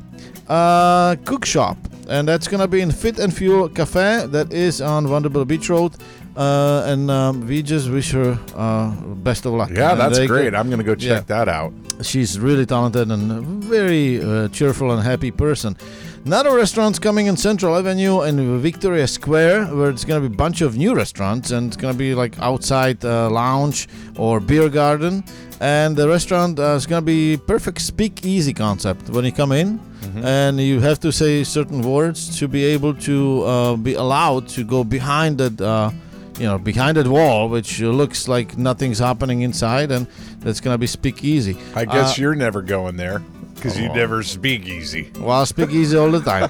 uh, 0.49 1.17
Cook 1.27 1.45
Shop, 1.45 1.77
and 2.09 2.27
that's 2.27 2.49
gonna 2.49 2.69
be 2.69 2.81
in 2.81 2.91
Fit 2.91 3.19
and 3.19 3.35
Fuel 3.37 3.69
Cafe 3.69 4.29
that 4.29 4.51
is 4.51 4.81
on 4.81 5.07
Vanderbilt 5.07 5.47
Beach 5.47 5.69
Road. 5.69 5.93
Uh, 6.37 6.85
and 6.87 7.11
um, 7.11 7.47
we 7.47 7.63
just 7.63 7.91
wish 7.91 8.13
her 8.13 8.39
uh, 8.55 8.91
best 9.29 9.45
of 9.45 9.53
luck. 9.53 9.69
Yeah, 9.71 9.93
And 9.93 10.01
that's 10.01 10.19
great. 10.27 10.53
go- 10.53 10.59
I'm 10.59 10.71
to 10.71 10.83
go 10.85 10.95
check 10.95 11.29
Yeah. 11.29 11.45
that 11.45 11.49
out. 11.51 11.73
she's 12.03 12.39
really 12.39 12.65
talented 12.67 13.11
and 13.11 13.43
very 13.65 14.23
uh, 14.23 14.49
cheerful 14.49 14.91
and 14.93 15.03
happy 15.03 15.31
person. 15.31 15.77
Another 16.27 16.57
restaurant's 16.57 16.99
coming 16.99 17.29
in 17.29 17.37
Central 17.37 17.77
Avenue 17.77 18.23
in 18.23 18.59
Victoria 18.61 19.07
Square, 19.07 19.67
where 19.67 19.91
it's 19.91 20.05
gonna 20.05 20.29
be 20.29 20.35
a 20.35 20.37
bunch 20.37 20.61
of 20.61 20.77
new 20.77 20.93
restaurants, 20.93 21.53
and 21.53 21.69
it's 21.69 21.77
gonna 21.77 21.95
be 21.95 22.17
like 22.17 22.37
outside 22.41 23.05
uh, 23.05 23.31
lounge 23.31 23.87
or 24.17 24.41
beer 24.41 24.69
garden. 24.69 25.23
And 25.61 25.95
the 25.97 26.09
restaurant 26.09 26.59
uh, 26.59 26.75
is 26.75 26.85
gonna 26.85 27.03
be 27.03 27.37
perfect 27.37 27.81
speakeasy 27.81 28.53
concept. 28.53 29.09
When 29.09 29.25
you 29.25 29.31
come 29.31 29.53
in, 29.53 29.79
and 30.25 30.59
you 30.61 30.81
have 30.81 30.99
to 31.01 31.13
say 31.13 31.45
certain 31.45 31.81
words 31.83 32.37
to 32.41 32.49
be 32.49 32.65
able 32.65 32.95
to 32.95 33.43
uh, 33.45 33.77
be 33.77 33.95
allowed 33.95 34.49
to 34.49 34.65
go 34.65 34.83
behind 34.83 35.39
that. 35.39 35.61
Uh, 35.61 35.93
you 36.39 36.45
know, 36.45 36.59
behind 36.59 36.99
that 36.99 37.07
wall, 37.09 37.49
which 37.49 37.81
looks 37.81 38.29
like 38.29 38.59
nothing's 38.59 38.99
happening 38.99 39.41
inside, 39.41 39.91
and 39.91 40.07
that's 40.41 40.61
gonna 40.61 40.77
be 40.77 40.87
speakeasy. 40.87 41.57
I 41.75 41.87
guess 41.87 42.19
Uh, 42.19 42.21
you're 42.21 42.35
never 42.35 42.61
going 42.61 42.97
there 42.99 43.23
because 43.67 43.81
you 43.81 43.89
never 43.89 44.23
speak 44.23 44.67
easy. 44.67 45.11
well, 45.19 45.43
I 45.43 45.45
speak 45.45 45.71
easy 45.71 45.97
all 45.97 46.11
the 46.11 46.21
time. 46.21 46.49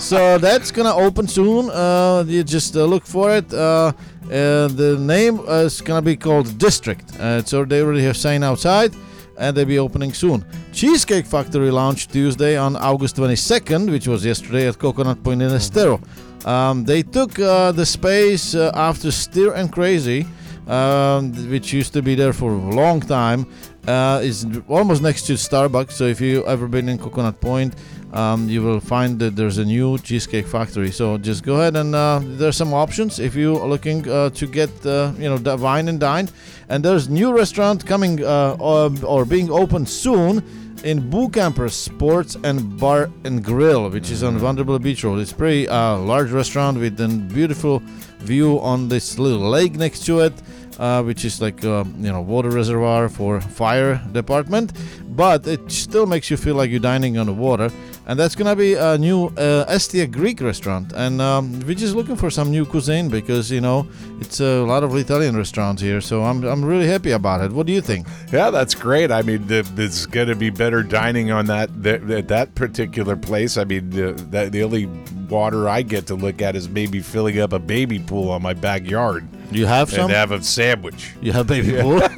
so 0.00 0.38
that's 0.38 0.70
gonna 0.70 0.94
open 0.94 1.28
soon. 1.28 1.70
Uh, 1.70 2.24
you 2.26 2.42
just 2.42 2.76
uh, 2.76 2.84
look 2.84 3.04
for 3.06 3.36
it. 3.36 3.52
Uh, 3.52 3.92
uh, 4.24 4.68
the 4.68 4.96
name 4.98 5.40
is 5.40 5.80
gonna 5.80 6.02
be 6.02 6.16
called 6.16 6.56
District. 6.58 7.04
Uh, 7.20 7.42
so 7.42 7.64
they 7.64 7.82
already 7.82 8.02
have 8.02 8.16
sign 8.16 8.42
outside, 8.42 8.94
and 9.38 9.56
they'll 9.56 9.66
be 9.66 9.78
opening 9.78 10.12
soon. 10.14 10.44
Cheesecake 10.72 11.26
Factory 11.26 11.70
launched 11.70 12.12
Tuesday 12.12 12.56
on 12.56 12.76
August 12.76 13.16
22nd, 13.16 13.90
which 13.90 14.08
was 14.08 14.24
yesterday 14.24 14.66
at 14.66 14.78
Coconut 14.78 15.22
Point 15.22 15.42
in 15.42 15.52
Estero. 15.52 16.00
Um, 16.46 16.84
they 16.84 17.02
took 17.02 17.38
uh, 17.38 17.72
the 17.72 17.86
space 17.86 18.54
uh, 18.54 18.70
after 18.74 19.10
Steer 19.10 19.52
and 19.54 19.70
Crazy, 19.70 20.26
um, 20.66 21.32
which 21.50 21.72
used 21.72 21.92
to 21.92 22.02
be 22.02 22.14
there 22.14 22.32
for 22.32 22.52
a 22.52 22.74
long 22.74 23.00
time. 23.00 23.46
Uh, 23.86 24.18
is 24.22 24.46
almost 24.66 25.02
next 25.02 25.26
to 25.26 25.34
Starbucks. 25.34 25.92
So 25.92 26.04
if 26.04 26.18
you 26.18 26.46
ever 26.46 26.66
been 26.66 26.88
in 26.88 26.98
Coconut 26.98 27.38
Point, 27.40 27.74
um, 28.14 28.48
you 28.48 28.62
will 28.62 28.80
find 28.80 29.18
that 29.18 29.36
there's 29.36 29.58
a 29.58 29.64
new 29.64 29.98
cheesecake 29.98 30.46
factory. 30.46 30.90
So 30.90 31.18
just 31.18 31.42
go 31.42 31.56
ahead 31.56 31.76
and 31.76 31.94
uh, 31.94 32.20
there's 32.22 32.56
some 32.56 32.72
options 32.72 33.18
if 33.18 33.34
you 33.34 33.58
are 33.58 33.68
looking 33.68 34.08
uh, 34.08 34.30
to 34.30 34.46
get 34.46 34.70
uh, 34.86 35.12
you 35.18 35.28
know 35.28 35.36
the 35.36 35.56
wine 35.56 35.88
and 35.88 36.00
dine. 36.00 36.30
And 36.70 36.82
there's 36.82 37.10
new 37.10 37.36
restaurant 37.36 37.84
coming 37.84 38.24
uh, 38.24 38.56
or, 38.58 38.90
or 39.04 39.26
being 39.26 39.50
opened 39.50 39.88
soon 39.88 40.42
in 40.84 41.10
BoKamper 41.10 41.70
Sports 41.70 42.36
and 42.42 42.78
Bar 42.78 43.10
and 43.24 43.44
Grill, 43.44 43.90
which 43.90 44.10
is 44.10 44.22
on 44.22 44.38
Vanderbilt 44.38 44.82
Beach 44.82 45.04
Road. 45.04 45.18
It's 45.18 45.32
pretty 45.32 45.68
uh, 45.68 45.98
large 45.98 46.30
restaurant 46.30 46.78
with 46.78 46.98
a 47.00 47.08
beautiful 47.08 47.82
view 48.20 48.60
on 48.60 48.88
this 48.88 49.18
little 49.18 49.48
lake 49.48 49.74
next 49.74 50.06
to 50.06 50.20
it. 50.20 50.32
Uh, 50.78 51.02
which 51.04 51.24
is 51.24 51.40
like 51.40 51.64
uh, 51.64 51.84
you 51.98 52.10
know 52.10 52.20
water 52.20 52.50
reservoir 52.50 53.08
for 53.08 53.40
fire 53.40 54.02
department, 54.10 54.72
but 55.16 55.46
it 55.46 55.70
still 55.70 56.04
makes 56.04 56.30
you 56.30 56.36
feel 56.36 56.56
like 56.56 56.68
you're 56.68 56.80
dining 56.80 57.16
on 57.16 57.26
the 57.26 57.32
water. 57.32 57.70
And 58.06 58.18
that's 58.18 58.34
gonna 58.34 58.56
be 58.56 58.74
a 58.74 58.98
new 58.98 59.26
uh, 59.26 59.64
Estia 59.72 60.10
Greek 60.10 60.40
restaurant, 60.40 60.92
and 60.92 61.20
um, 61.22 61.60
we're 61.60 61.76
just 61.76 61.94
looking 61.94 62.16
for 62.16 62.28
some 62.28 62.50
new 62.50 62.66
cuisine 62.66 63.08
because 63.08 63.52
you 63.52 63.60
know 63.60 63.86
it's 64.20 64.40
a 64.40 64.64
lot 64.64 64.82
of 64.82 64.94
Italian 64.96 65.36
restaurants 65.36 65.80
here. 65.80 66.00
So 66.00 66.24
I'm 66.24 66.42
I'm 66.42 66.64
really 66.64 66.88
happy 66.88 67.12
about 67.12 67.40
it. 67.40 67.52
What 67.52 67.66
do 67.66 67.72
you 67.72 67.80
think? 67.80 68.08
Yeah, 68.32 68.50
that's 68.50 68.74
great. 68.74 69.12
I 69.12 69.22
mean, 69.22 69.46
going 69.46 70.28
to 70.28 70.34
be 70.34 70.50
better 70.50 70.82
dining 70.82 71.30
on 71.30 71.46
that 71.46 71.70
at 71.86 72.28
that, 72.28 72.54
particular 72.56 73.16
place. 73.16 73.56
I 73.56 73.64
mean, 73.64 73.90
the, 73.90 74.12
the 74.50 74.62
only 74.62 74.86
water 75.28 75.68
I 75.68 75.82
get 75.82 76.06
to 76.08 76.14
look 76.14 76.42
at 76.42 76.56
is 76.56 76.68
maybe 76.68 77.00
filling 77.00 77.38
up 77.40 77.52
a 77.52 77.58
baby 77.58 78.00
pool 78.00 78.30
on 78.30 78.42
my 78.42 78.54
backyard 78.54 79.26
You 79.54 79.66
have 79.66 79.88
and 79.88 79.96
some. 79.96 80.10
have 80.10 80.32
a 80.32 80.42
sandwich. 80.42 81.12
You 81.22 81.32
have 81.32 81.46
baby 81.46 81.72
pool. 81.80 81.98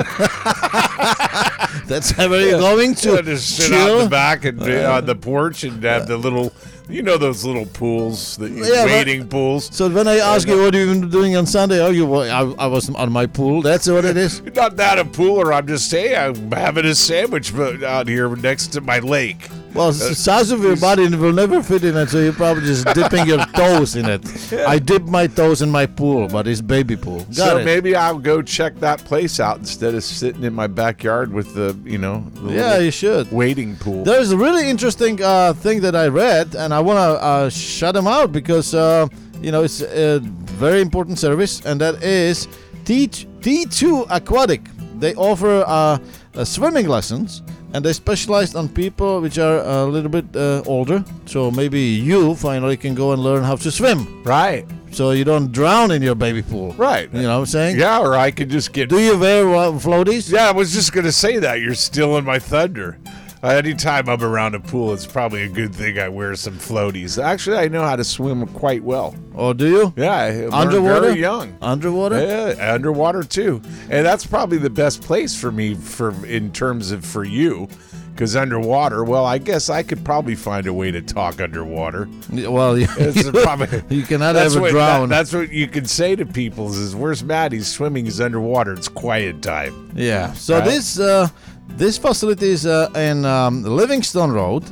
That's 1.86 2.16
where 2.16 2.40
you're 2.40 2.58
going 2.58 2.94
to 2.96 3.14
Yeah, 3.16 3.20
just 3.22 3.56
sit 3.56 3.72
out 3.72 3.80
in 3.80 3.86
chill. 3.86 3.98
the 4.04 4.08
back 4.08 4.44
and 4.44 4.60
uh, 4.60 4.92
on 4.94 5.06
the 5.06 5.14
porch 5.14 5.62
and 5.64 5.82
have 5.84 6.08
the 6.08 6.16
little, 6.16 6.52
you 6.88 7.02
know, 7.02 7.16
those 7.16 7.44
little 7.44 7.66
pools, 7.66 8.36
the 8.38 8.48
Yeah, 8.50 8.84
but- 8.84 8.86
waiting 8.86 9.28
pools. 9.28 9.74
So 9.74 9.88
when 9.88 10.08
I 10.08 10.16
ask 10.16 10.48
you 10.48 10.60
what 10.60 10.74
you've 10.74 11.00
been 11.00 11.10
doing 11.10 11.36
on 11.36 11.46
Sunday, 11.46 11.80
oh, 11.80 11.90
you 11.90 12.06
were- 12.06 12.28
I, 12.28 12.40
I 12.58 12.66
was 12.66 12.90
on 12.90 13.12
my 13.12 13.26
pool. 13.26 13.62
That's 13.62 13.88
what 13.88 14.04
it 14.04 14.16
is. 14.16 14.42
Not 14.54 14.76
that 14.76 14.98
a 14.98 15.04
pool, 15.04 15.36
or 15.40 15.52
I'm 15.52 15.66
just 15.66 15.88
saying 15.90 16.16
I'm 16.16 16.50
having 16.52 16.84
a 16.86 16.94
sandwich 16.94 17.54
out 17.54 18.08
here 18.08 18.34
next 18.34 18.68
to 18.68 18.80
my 18.80 18.98
lake. 18.98 19.48
Well, 19.76 19.92
the 19.92 20.14
size 20.14 20.50
of 20.50 20.62
your 20.62 20.76
body 20.76 21.08
will 21.14 21.32
never 21.32 21.62
fit 21.62 21.84
in 21.84 21.96
it, 21.96 22.08
so 22.08 22.18
you're 22.18 22.32
probably 22.32 22.64
just 22.64 22.86
dipping 22.94 23.26
your 23.26 23.44
toes 23.46 23.94
in 23.94 24.06
it. 24.06 24.52
I 24.66 24.78
dip 24.78 25.02
my 25.02 25.26
toes 25.26 25.62
in 25.62 25.70
my 25.70 25.86
pool, 25.86 26.28
but 26.28 26.48
it's 26.48 26.60
baby 26.60 26.96
pool. 26.96 27.20
Got 27.24 27.34
so 27.34 27.56
it. 27.58 27.64
maybe 27.64 27.94
I'll 27.94 28.18
go 28.18 28.42
check 28.42 28.76
that 28.76 29.04
place 29.04 29.38
out 29.38 29.58
instead 29.58 29.94
of 29.94 30.02
sitting 30.02 30.44
in 30.44 30.54
my 30.54 30.66
backyard 30.66 31.32
with 31.32 31.54
the, 31.54 31.78
you 31.84 31.98
know, 31.98 32.24
the 32.36 32.52
yeah, 32.54 32.78
you 32.78 32.90
should. 32.90 33.30
waiting 33.30 33.76
pool. 33.76 34.04
There's 34.04 34.32
a 34.32 34.36
really 34.36 34.68
interesting 34.68 35.22
uh, 35.22 35.52
thing 35.52 35.80
that 35.82 35.94
I 35.94 36.08
read, 36.08 36.54
and 36.54 36.72
I 36.72 36.80
want 36.80 36.96
to 36.98 37.22
uh, 37.22 37.50
shout 37.50 37.94
them 37.94 38.06
out 38.06 38.32
because 38.32 38.74
uh, 38.74 39.06
you 39.40 39.52
know 39.52 39.62
it's 39.62 39.82
a 39.82 40.20
very 40.56 40.80
important 40.80 41.18
service, 41.18 41.64
and 41.66 41.80
that 41.80 42.02
is 42.02 42.48
T 42.84 43.08
T2 43.08 44.06
Aquatic. 44.10 44.62
They 44.98 45.14
offer 45.14 45.62
uh, 45.66 45.98
uh, 46.34 46.44
swimming 46.44 46.88
lessons, 46.88 47.42
and 47.76 47.84
they 47.84 47.92
specialize 47.92 48.54
on 48.54 48.70
people 48.70 49.20
which 49.20 49.38
are 49.38 49.58
a 49.58 49.84
little 49.84 50.08
bit 50.08 50.24
uh, 50.34 50.62
older. 50.64 51.04
So 51.26 51.50
maybe 51.50 51.80
you 51.80 52.34
finally 52.34 52.76
can 52.78 52.94
go 52.94 53.12
and 53.12 53.22
learn 53.22 53.44
how 53.44 53.56
to 53.56 53.70
swim, 53.70 54.22
right, 54.24 54.64
so 54.92 55.10
you 55.10 55.24
don't 55.24 55.52
drown 55.52 55.90
in 55.90 56.00
your 56.00 56.14
baby 56.14 56.42
pool. 56.42 56.72
right. 56.78 57.12
You 57.12 57.22
know 57.22 57.34
what 57.34 57.40
I'm 57.40 57.46
saying? 57.46 57.78
Yeah, 57.78 58.00
or 58.00 58.14
I 58.16 58.30
could 58.30 58.48
just 58.48 58.72
get 58.72 58.88
Do 58.88 58.98
you 58.98 59.18
wear 59.18 59.46
uh, 59.54 59.72
floaties? 59.72 60.32
Yeah, 60.32 60.48
I 60.48 60.52
was 60.52 60.72
just 60.72 60.92
gonna 60.92 61.12
say 61.12 61.38
that 61.38 61.60
you're 61.60 61.74
stealing 61.74 62.24
my 62.24 62.38
thunder. 62.38 62.98
Anytime 63.42 64.08
I'm 64.08 64.22
around 64.22 64.54
a 64.54 64.60
pool, 64.60 64.92
it's 64.92 65.06
probably 65.06 65.42
a 65.42 65.48
good 65.48 65.74
thing 65.74 65.98
I 65.98 66.08
wear 66.08 66.34
some 66.34 66.54
floaties. 66.54 67.22
Actually, 67.22 67.58
I 67.58 67.68
know 67.68 67.82
how 67.82 67.94
to 67.94 68.02
swim 68.02 68.46
quite 68.48 68.82
well. 68.82 69.14
Oh, 69.36 69.52
do 69.52 69.68
you? 69.68 69.94
Yeah, 69.96 70.12
I 70.14 70.46
Underwater? 70.62 71.00
very 71.02 71.20
young. 71.20 71.56
Underwater? 71.62 72.18
Yeah, 72.56 72.72
underwater 72.74 73.22
too, 73.22 73.60
and 73.90 74.04
that's 74.04 74.26
probably 74.26 74.58
the 74.58 74.70
best 74.70 75.02
place 75.02 75.38
for 75.38 75.52
me 75.52 75.74
for 75.74 76.10
in 76.26 76.50
terms 76.52 76.90
of 76.90 77.04
for 77.04 77.22
you, 77.24 77.68
because 78.12 78.34
underwater. 78.34 79.04
Well, 79.04 79.26
I 79.26 79.38
guess 79.38 79.68
I 79.70 79.82
could 79.82 80.02
probably 80.04 80.34
find 80.34 80.66
a 80.66 80.72
way 80.72 80.90
to 80.90 81.02
talk 81.02 81.40
underwater. 81.40 82.08
Well, 82.32 82.76
you, 82.78 82.88
It's 82.98 83.30
probably 83.30 83.82
you 83.94 84.02
cannot 84.04 84.34
ever 84.36 84.60
what 84.60 84.70
drown. 84.72 85.08
that- 85.10 85.16
that's 85.16 85.32
what 85.34 85.52
you 85.52 85.68
can 85.68 85.84
say 85.84 86.16
to 86.16 86.24
people 86.26 86.72
is, 86.72 86.96
"Where's 86.96 87.22
Matt? 87.22 87.52
He's 87.52 87.68
swimming. 87.68 88.06
He's 88.06 88.20
underwater. 88.20 88.72
It's 88.72 88.88
quiet 88.88 89.42
time." 89.42 89.92
Yeah. 89.94 90.32
So 90.32 90.56
Right. 90.58 90.64
this 90.64 90.98
uh, 90.98 91.28
this 91.76 91.98
facility 91.98 92.48
is 92.48 92.66
uh, 92.66 92.90
in 92.94 93.24
um, 93.24 93.62
Livingston 93.62 94.32
Road. 94.32 94.64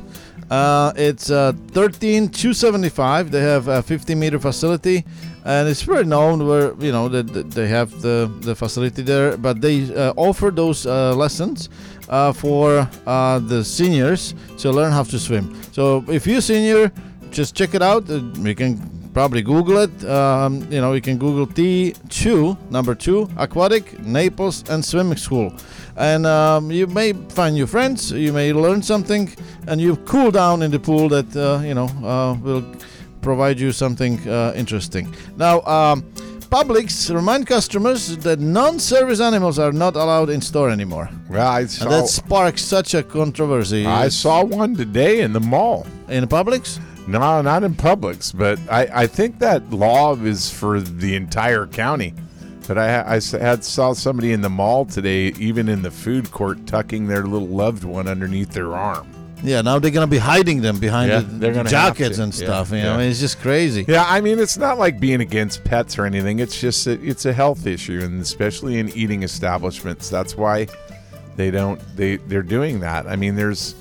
Uh, 0.49 0.93
it's 0.95 1.31
uh, 1.31 1.53
13275. 1.73 3.31
They 3.31 3.41
have 3.41 3.67
a 3.67 3.81
50 3.81 4.13
meter 4.15 4.39
facility, 4.39 5.03
and 5.43 5.67
it's 5.67 5.81
very 5.81 6.05
known 6.05 6.45
where 6.47 6.73
you 6.79 6.91
know 6.91 7.07
that 7.09 7.51
they 7.51 7.67
have 7.67 8.01
the 8.01 8.31
the 8.41 8.55
facility 8.55 9.01
there. 9.01 9.37
But 9.37 9.61
they 9.61 9.91
uh, 9.95 10.13
offer 10.15 10.51
those 10.51 10.85
uh, 10.85 11.15
lessons 11.15 11.69
uh, 12.09 12.31
for 12.31 12.87
uh, 13.07 13.39
the 13.39 13.63
seniors 13.63 14.35
to 14.59 14.71
learn 14.71 14.91
how 14.91 15.03
to 15.03 15.17
swim. 15.19 15.55
So 15.71 16.03
if 16.07 16.27
you're 16.27 16.41
senior, 16.41 16.91
just 17.31 17.55
check 17.55 17.73
it 17.73 17.81
out. 17.81 18.07
You 18.07 18.55
can 18.55 18.77
probably 19.15 19.41
Google 19.41 19.77
it. 19.77 20.03
Um, 20.03 20.67
you 20.69 20.81
know, 20.81 20.93
you 20.93 21.01
can 21.01 21.17
Google 21.17 21.47
T2, 21.47 22.69
number 22.69 22.93
two, 22.93 23.29
aquatic, 23.37 23.97
Naples, 23.99 24.63
and 24.69 24.83
swimming 24.83 25.17
school. 25.17 25.53
And 25.97 26.25
um, 26.25 26.71
you 26.71 26.87
may 26.87 27.13
find 27.13 27.55
new 27.55 27.67
friends, 27.67 28.11
you 28.11 28.33
may 28.33 28.51
learn 28.51 28.81
something, 28.83 29.33
and 29.67 29.79
you 29.79 29.95
cool 30.05 30.29
down 30.31 30.61
in 30.61 30.71
the 30.71 30.79
pool 30.79 31.07
that, 31.09 31.35
uh, 31.35 31.61
you 31.63 31.73
know, 31.73 31.87
uh, 32.03 32.33
will 32.41 32.65
provide 33.21 33.59
you 33.59 33.71
something 33.71 34.19
uh, 34.27 34.53
interesting. 34.55 35.13
Now, 35.37 35.61
um, 35.61 36.03
Publix 36.49 37.13
remind 37.13 37.47
customers 37.47 38.17
that 38.17 38.39
non-service 38.39 39.19
animals 39.19 39.57
are 39.57 39.71
not 39.71 39.95
allowed 39.95 40.29
in 40.29 40.41
store 40.41 40.69
anymore. 40.69 41.09
Well, 41.29 41.47
I 41.47 41.65
saw, 41.65 41.85
And 41.85 41.93
that 41.93 42.07
sparks 42.07 42.61
such 42.61 42.93
a 42.93 43.01
controversy. 43.01 43.85
I 43.85 44.09
saw 44.09 44.43
one 44.43 44.75
today 44.75 45.21
in 45.21 45.33
the 45.33 45.39
mall. 45.39 45.87
in 46.07 46.25
Publix? 46.27 46.79
No, 47.07 47.41
not 47.41 47.63
in 47.63 47.73
Publix, 47.73 48.35
but 48.35 48.59
I, 48.69 49.03
I 49.03 49.07
think 49.07 49.39
that 49.39 49.69
law 49.71 50.15
is 50.15 50.49
for 50.49 50.81
the 50.81 51.15
entire 51.15 51.67
county. 51.67 52.13
But 52.67 52.77
I, 52.77 53.15
I 53.15 53.21
had 53.37 53.63
saw 53.63 53.93
somebody 53.93 54.31
in 54.31 54.41
the 54.41 54.49
mall 54.49 54.85
today, 54.85 55.27
even 55.37 55.69
in 55.69 55.81
the 55.81 55.91
food 55.91 56.31
court, 56.31 56.65
tucking 56.65 57.07
their 57.07 57.23
little 57.23 57.47
loved 57.47 57.83
one 57.83 58.07
underneath 58.07 58.51
their 58.51 58.73
arm. 58.73 59.07
Yeah, 59.43 59.61
now 59.61 59.77
they're 59.77 59.91
gonna 59.91 60.07
be 60.07 60.17
hiding 60.17 60.61
them 60.61 60.79
behind 60.79 61.11
Yeah, 61.11 61.19
the, 61.19 61.51
the 61.51 61.63
jackets 61.63 62.17
and 62.17 62.33
Yeah, 62.33 62.45
stuff. 62.45 62.71
You 62.71 62.77
know, 62.77 62.83
yeah. 62.83 62.93
I 62.95 62.97
mean, 62.97 63.09
it's 63.11 63.19
just 63.19 63.39
crazy. 63.39 63.85
Yeah, 63.87 64.05
I 64.07 64.21
mean, 64.21 64.39
it's 64.39 64.57
not 64.57 64.79
like 64.79 64.99
being 64.99 65.21
against 65.21 65.63
pets 65.63 65.99
or 65.99 66.05
anything. 66.05 66.39
It's 66.39 66.59
just 66.59 66.87
a, 66.87 66.93
it's 67.03 67.25
a 67.25 67.33
health 67.33 67.67
issue, 67.67 68.01
and 68.03 68.21
especially 68.21 68.79
in 68.79 68.89
eating 68.89 69.23
establishments, 69.23 70.09
that's 70.09 70.35
why 70.35 70.67
they 71.35 71.51
don't 71.51 71.79
they 71.95 72.17
they're 72.17 72.41
doing 72.41 72.79
that. 72.79 73.07
I 73.07 73.15
mean, 73.15 73.35
there's 73.35 73.75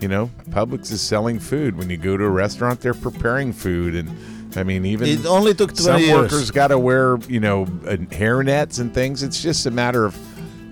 you 0.00 0.08
know, 0.08 0.30
Publix 0.50 0.92
is 0.92 1.00
selling 1.00 1.38
food. 1.38 1.76
When 1.78 1.88
you 1.88 1.96
go 1.96 2.18
to 2.18 2.24
a 2.24 2.28
restaurant, 2.28 2.80
they're 2.80 2.92
preparing 2.92 3.52
food, 3.54 3.94
and 3.94 4.10
I 4.56 4.62
mean, 4.62 4.84
even 4.86 5.08
It 5.08 5.26
only 5.26 5.54
took 5.54 5.70
20 5.74 5.82
some 5.82 6.00
years. 6.00 6.12
workers 6.12 6.50
got 6.50 6.68
to 6.68 6.78
wear 6.78 7.18
you 7.28 7.40
know 7.40 7.66
uh, 7.86 7.96
hair 8.14 8.42
nets 8.42 8.78
and 8.78 8.92
things. 8.92 9.22
It's 9.22 9.42
just 9.42 9.66
a 9.66 9.70
matter 9.70 10.04
of 10.04 10.16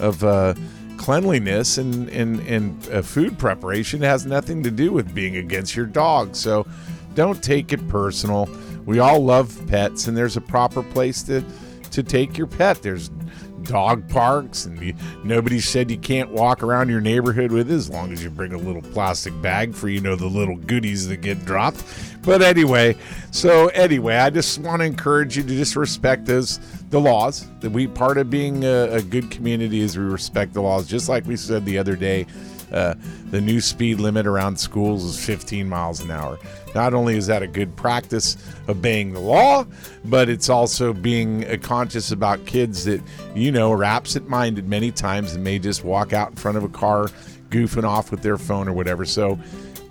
of 0.00 0.24
uh, 0.24 0.54
cleanliness 0.96 1.78
and 1.78 2.08
and 2.10 2.40
and 2.48 2.88
uh, 2.90 3.02
food 3.02 3.38
preparation 3.38 4.02
It 4.02 4.06
has 4.06 4.26
nothing 4.26 4.62
to 4.64 4.70
do 4.70 4.92
with 4.92 5.14
being 5.14 5.36
against 5.36 5.76
your 5.76 5.86
dog. 5.86 6.34
So 6.34 6.66
don't 7.14 7.42
take 7.42 7.72
it 7.72 7.86
personal. 7.88 8.48
We 8.86 8.98
all 8.98 9.24
love 9.24 9.60
pets, 9.66 10.08
and 10.08 10.16
there's 10.16 10.36
a 10.36 10.40
proper 10.40 10.82
place 10.82 11.22
to 11.24 11.42
to 11.92 12.02
take 12.02 12.36
your 12.36 12.46
pet. 12.48 12.82
There's 12.82 13.10
dog 13.64 14.08
parks, 14.08 14.66
and 14.66 14.80
you, 14.80 14.94
nobody 15.24 15.60
said 15.60 15.90
you 15.90 15.98
can't 15.98 16.30
walk 16.30 16.62
around 16.62 16.88
your 16.88 17.00
neighborhood 17.00 17.52
with 17.52 17.70
it 17.70 17.74
as 17.74 17.90
long 17.90 18.12
as 18.12 18.22
you 18.22 18.30
bring 18.30 18.52
a 18.52 18.58
little 18.58 18.82
plastic 18.82 19.40
bag 19.42 19.74
for 19.74 19.88
you 19.88 20.00
know 20.00 20.16
the 20.16 20.26
little 20.26 20.56
goodies 20.56 21.08
that 21.08 21.18
get 21.18 21.44
dropped. 21.44 21.82
But 22.22 22.42
anyway, 22.42 22.96
so 23.30 23.68
anyway, 23.68 24.16
I 24.16 24.30
just 24.30 24.58
want 24.60 24.80
to 24.80 24.86
encourage 24.86 25.36
you 25.36 25.42
to 25.42 25.48
just 25.48 25.76
respect 25.76 26.26
those 26.26 26.58
the 26.90 27.00
laws. 27.00 27.46
That 27.60 27.70
we 27.70 27.86
part 27.86 28.18
of 28.18 28.30
being 28.30 28.64
a, 28.64 28.92
a 28.92 29.02
good 29.02 29.30
community 29.30 29.80
is 29.80 29.98
we 29.98 30.04
respect 30.04 30.54
the 30.54 30.62
laws, 30.62 30.86
just 30.86 31.08
like 31.08 31.26
we 31.26 31.36
said 31.36 31.64
the 31.64 31.78
other 31.78 31.96
day. 31.96 32.26
Uh, 32.72 32.94
the 33.30 33.40
new 33.40 33.60
speed 33.60 34.00
limit 34.00 34.26
around 34.26 34.58
schools 34.58 35.04
is 35.04 35.24
15 35.24 35.68
miles 35.68 36.00
an 36.00 36.10
hour. 36.10 36.38
Not 36.74 36.94
only 36.94 37.16
is 37.16 37.26
that 37.28 37.42
a 37.42 37.46
good 37.46 37.76
practice 37.76 38.36
obeying 38.68 39.12
the 39.12 39.20
law, 39.20 39.64
but 40.04 40.28
it's 40.28 40.48
also 40.48 40.92
being 40.92 41.44
uh, 41.46 41.56
conscious 41.62 42.10
about 42.10 42.44
kids 42.46 42.84
that, 42.84 43.00
you 43.34 43.52
know, 43.52 43.70
are 43.72 43.84
absent 43.84 44.28
minded 44.28 44.68
many 44.68 44.90
times 44.90 45.34
and 45.34 45.44
may 45.44 45.58
just 45.58 45.84
walk 45.84 46.12
out 46.12 46.30
in 46.30 46.36
front 46.36 46.56
of 46.56 46.64
a 46.64 46.68
car 46.68 47.08
goofing 47.50 47.84
off 47.84 48.10
with 48.10 48.22
their 48.22 48.36
phone 48.36 48.68
or 48.68 48.72
whatever. 48.72 49.04
So 49.04 49.38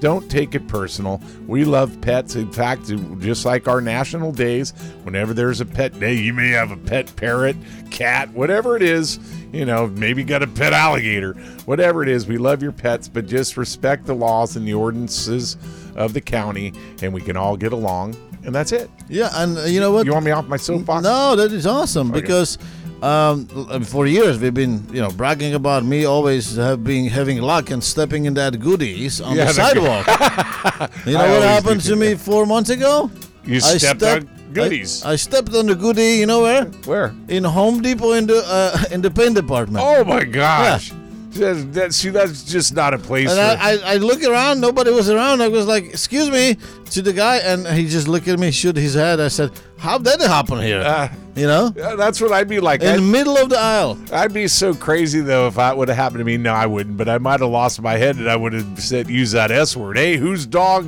don't 0.04 0.30
take 0.30 0.54
it 0.54 0.68
personal. 0.68 1.22
We 1.48 1.64
love 1.64 2.02
pets. 2.02 2.36
In 2.36 2.52
fact, 2.52 2.92
just 3.20 3.46
like 3.46 3.70
our 3.70 3.80
national 3.80 4.34
days, 4.34 4.72
whenever 5.04 5.34
there's 5.34 5.62
a 5.62 5.66
pet 5.66 5.98
day, 5.98 6.14
you 6.14 6.34
may 6.34 6.50
have 6.50 6.72
a 6.72 6.76
pet 6.76 7.16
parrot, 7.16 7.56
cat, 7.90 8.30
whatever 8.34 8.76
it 8.76 8.82
is. 8.82 9.18
You 9.54 9.64
know, 9.64 9.88
maybe 9.88 10.26
got 10.26 10.44
a 10.44 10.48
pet 10.48 10.74
alligator, 10.74 11.36
whatever 11.64 12.04
it 12.04 12.10
is. 12.10 12.28
We 12.28 12.38
love 12.38 12.62
your 12.62 12.74
pets, 12.74 13.08
but 13.08 13.28
just 13.28 13.56
respect 13.56 14.06
the 14.06 14.14
laws 14.14 14.58
and 14.58 14.68
the 14.68 14.74
ordinances 14.74 15.56
of 15.96 16.12
the 16.12 16.20
county, 16.20 16.74
and 17.02 17.14
we 17.14 17.22
can 17.22 17.38
all 17.38 17.56
get 17.56 17.72
along. 17.72 18.18
And 18.46 18.54
that's 18.54 18.74
it. 18.74 18.90
Yeah, 19.08 19.30
and 19.36 19.58
uh, 19.58 19.62
you 19.62 19.80
know 19.80 19.92
what? 19.92 20.06
You 20.06 20.12
want 20.12 20.26
me 20.26 20.32
off 20.32 20.48
my 20.48 20.58
soapbox? 20.58 21.02
No, 21.06 21.38
that 21.38 21.54
is 21.54 21.66
awesome 21.66 22.12
because 22.12 22.58
um, 23.04 23.82
for 23.84 24.08
years 24.08 24.40
we've 24.40 24.54
been, 24.54 24.88
you 24.96 25.02
know, 25.02 25.10
bragging 25.12 25.54
about 25.54 25.84
me 25.84 26.06
always 26.06 26.56
have 26.56 26.84
been 26.84 27.06
having 27.10 27.42
luck 27.42 27.70
and 27.72 27.84
stepping 27.84 28.26
in 28.26 28.34
that 28.36 28.60
goodies 28.60 29.20
on 29.22 29.36
Yeah, 29.36 29.46
the 29.46 29.54
sidewalk. 29.54 30.06
you 31.06 31.14
know 31.14 31.20
I 31.20 31.30
what 31.34 31.44
happened 31.44 31.82
to 31.82 31.96
me 31.96 32.14
that. 32.14 32.20
four 32.20 32.46
months 32.46 32.70
ago? 32.70 33.12
You 33.46 33.58
I 33.58 33.78
stepped 33.78 34.04
on 34.04 34.30
goodies. 34.54 35.04
I, 35.04 35.12
I 35.14 35.16
stepped 35.18 35.54
on 35.54 35.66
the 35.68 35.76
goodie. 35.76 36.14
You 36.22 36.26
know 36.26 36.42
where? 36.42 36.66
Where? 36.86 37.14
In 37.28 37.44
Home 37.44 37.82
Depot 37.82 38.14
in 38.14 38.26
the 38.28 38.42
uh, 38.46 38.94
in 38.94 39.02
the 39.02 39.12
paint 39.12 39.36
department. 39.36 39.84
Oh 39.86 40.04
my 40.06 40.24
gosh. 40.24 40.94
That, 41.42 41.74
that- 41.74 41.94
see, 41.96 42.10
that's 42.12 42.44
just 42.44 42.76
not 42.76 42.94
a 42.94 43.00
place 43.00 43.32
And. 43.32 43.40
I, 43.40 43.72
I, 43.72 43.94
I 43.94 43.98
look 43.98 44.22
around, 44.24 44.62
nobody 44.62 44.92
was 44.92 45.10
around. 45.10 45.42
I 45.42 45.48
was 45.48 45.66
like, 45.66 45.86
"Excuse 45.86 46.30
me," 46.30 46.56
to 46.92 47.02
the 47.02 47.12
guy, 47.12 47.38
and 47.38 47.66
he 47.68 47.88
just 47.88 48.08
looked 48.08 48.28
at 48.28 48.38
me, 48.38 48.52
shook 48.52 48.78
his 48.78 48.94
head. 48.94 49.20
I 49.20 49.30
said, 49.30 49.50
"How 49.78 49.98
did 49.98 50.22
it 50.22 50.28
happen 50.30 50.62
here?" 50.62 50.82
Uh, 50.86 51.10
you 51.36 51.48
know, 51.48 51.74
yeah, 51.75 51.96
that's 51.96 52.22
what 52.22 52.32
I'd 52.32 52.48
be 52.48 52.60
like. 52.60 52.82
in 52.82 52.88
the 52.88 52.94
I'd, 52.94 53.02
middle 53.02 53.38
of 53.38 53.50
the 53.50 53.58
aisle. 53.58 53.98
I'd 54.12 54.34
be 54.34 54.48
so 54.48 54.74
crazy 54.74 55.22
though 55.22 55.48
if 55.48 55.56
that 55.56 55.75
would 55.78 55.88
have 55.88 55.98
happened 55.98 56.20
to 56.20 56.25
me. 56.25 56.38
No, 56.38 56.54
I 56.54 56.66
wouldn't. 56.66 56.98
But 56.98 57.10
I 57.10 57.18
might 57.18 57.40
have 57.40 57.50
lost 57.50 57.82
my 57.82 57.98
head 57.98 58.18
and 58.18 58.30
I 58.30 58.36
would 58.36 58.54
have 58.54 58.80
said 58.80 59.10
use 59.10 59.32
that 59.32 59.52
S 59.52 59.75
word. 59.75 59.98
Hey, 59.98 60.18
whose 60.18 60.46
dog 60.46 60.86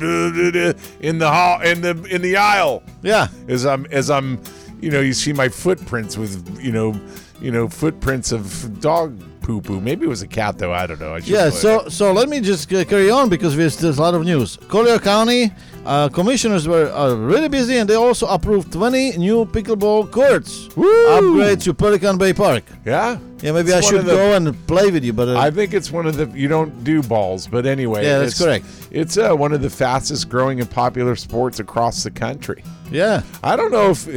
in 0.00 1.18
the 1.18 1.30
hall 1.30 1.60
in 1.62 1.80
the 1.80 2.04
in 2.10 2.22
the 2.22 2.36
aisle? 2.36 2.82
Yeah, 3.02 3.28
As 3.48 3.66
I'm 3.66 3.86
as 3.86 4.10
I'm, 4.10 4.40
you 4.80 4.90
know, 4.90 5.00
you 5.00 5.12
see 5.12 5.32
my 5.32 5.48
footprints 5.48 6.16
with 6.16 6.60
you 6.62 6.72
know, 6.72 7.00
you 7.40 7.50
know 7.50 7.68
footprints 7.68 8.32
of 8.32 8.80
dog 8.80 9.20
poo 9.42 9.60
poo. 9.60 9.80
Maybe 9.80 10.04
it 10.04 10.08
was 10.08 10.22
a 10.22 10.28
cat 10.28 10.58
though. 10.58 10.72
I 10.72 10.86
don't 10.86 11.00
know. 11.00 11.14
I 11.14 11.18
Yeah, 11.18 11.50
so 11.50 11.88
so 11.88 12.12
let 12.12 12.28
me 12.28 12.40
just 12.40 12.72
uh, 12.72 12.84
carry 12.84 13.10
on 13.10 13.28
because 13.28 13.56
there's, 13.56 13.76
there's 13.78 13.98
a 13.98 14.02
lot 14.02 14.14
of 14.14 14.24
news. 14.24 14.58
Collier 14.68 14.98
County 14.98 15.50
uh, 15.88 16.08
commissioners 16.10 16.68
were 16.68 16.86
uh, 16.92 17.14
really 17.14 17.48
busy 17.48 17.78
and 17.78 17.88
they 17.88 17.94
also 17.94 18.26
approved 18.26 18.70
20 18.72 19.16
new 19.18 19.44
pickleball 19.46 20.10
courts. 20.10 20.68
Woo! 20.76 21.06
Upgrade 21.16 21.60
to 21.62 21.72
Pelican 21.74 22.18
Bay 22.18 22.32
Park. 22.32 22.64
yeah. 22.84 23.18
Yeah, 23.40 23.52
maybe 23.52 23.70
It's 23.70 23.86
I 23.86 23.88
should 23.90 24.04
the- 24.04 24.12
go 24.16 24.34
and 24.34 24.66
play 24.66 24.90
with 24.90 25.04
you, 25.04 25.12
but 25.12 25.28
uh, 25.28 25.38
I 25.38 25.50
think 25.52 25.72
it's 25.72 25.92
one 25.92 26.06
of 26.06 26.16
the 26.16 26.26
you 26.36 26.48
don't 26.48 26.82
do 26.82 27.02
balls, 27.04 27.46
but 27.46 27.66
anyway. 27.66 28.02
Yeah, 28.04 28.18
that's 28.18 28.40
it's- 28.40 28.44
correct. 28.64 28.88
It's 28.90 29.16
uh, 29.16 29.32
one 29.34 29.52
of 29.52 29.62
the 29.62 29.70
fastest 29.70 30.28
growing 30.28 30.60
and 30.60 30.68
popular 30.68 31.14
sports 31.14 31.60
across 31.60 32.02
the 32.02 32.10
country. 32.10 32.64
yeah. 32.90 33.22
I 33.44 33.54
don't 33.54 33.70
know 33.70 33.90
if 33.90 34.08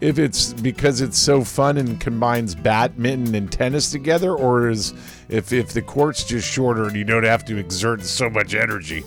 if 0.00 0.18
it's 0.18 0.54
because 0.54 1.02
it's 1.02 1.18
so 1.18 1.44
fun 1.44 1.76
and 1.76 2.00
combines 2.00 2.54
badminton 2.54 3.34
and 3.34 3.52
tennis 3.52 3.90
together, 3.90 4.32
or 4.34 4.70
is 4.70 4.94
if 5.30 5.52
if 5.52 5.68
the 5.72 5.82
court's 5.82 6.24
just 6.24 6.46
shorter 6.50 6.84
and 6.86 6.94
you 6.96 7.04
don't 7.04 7.24
have 7.24 7.44
to 7.46 7.56
exert 7.56 8.02
so 8.02 8.28
much 8.28 8.54
energy, 8.54 9.04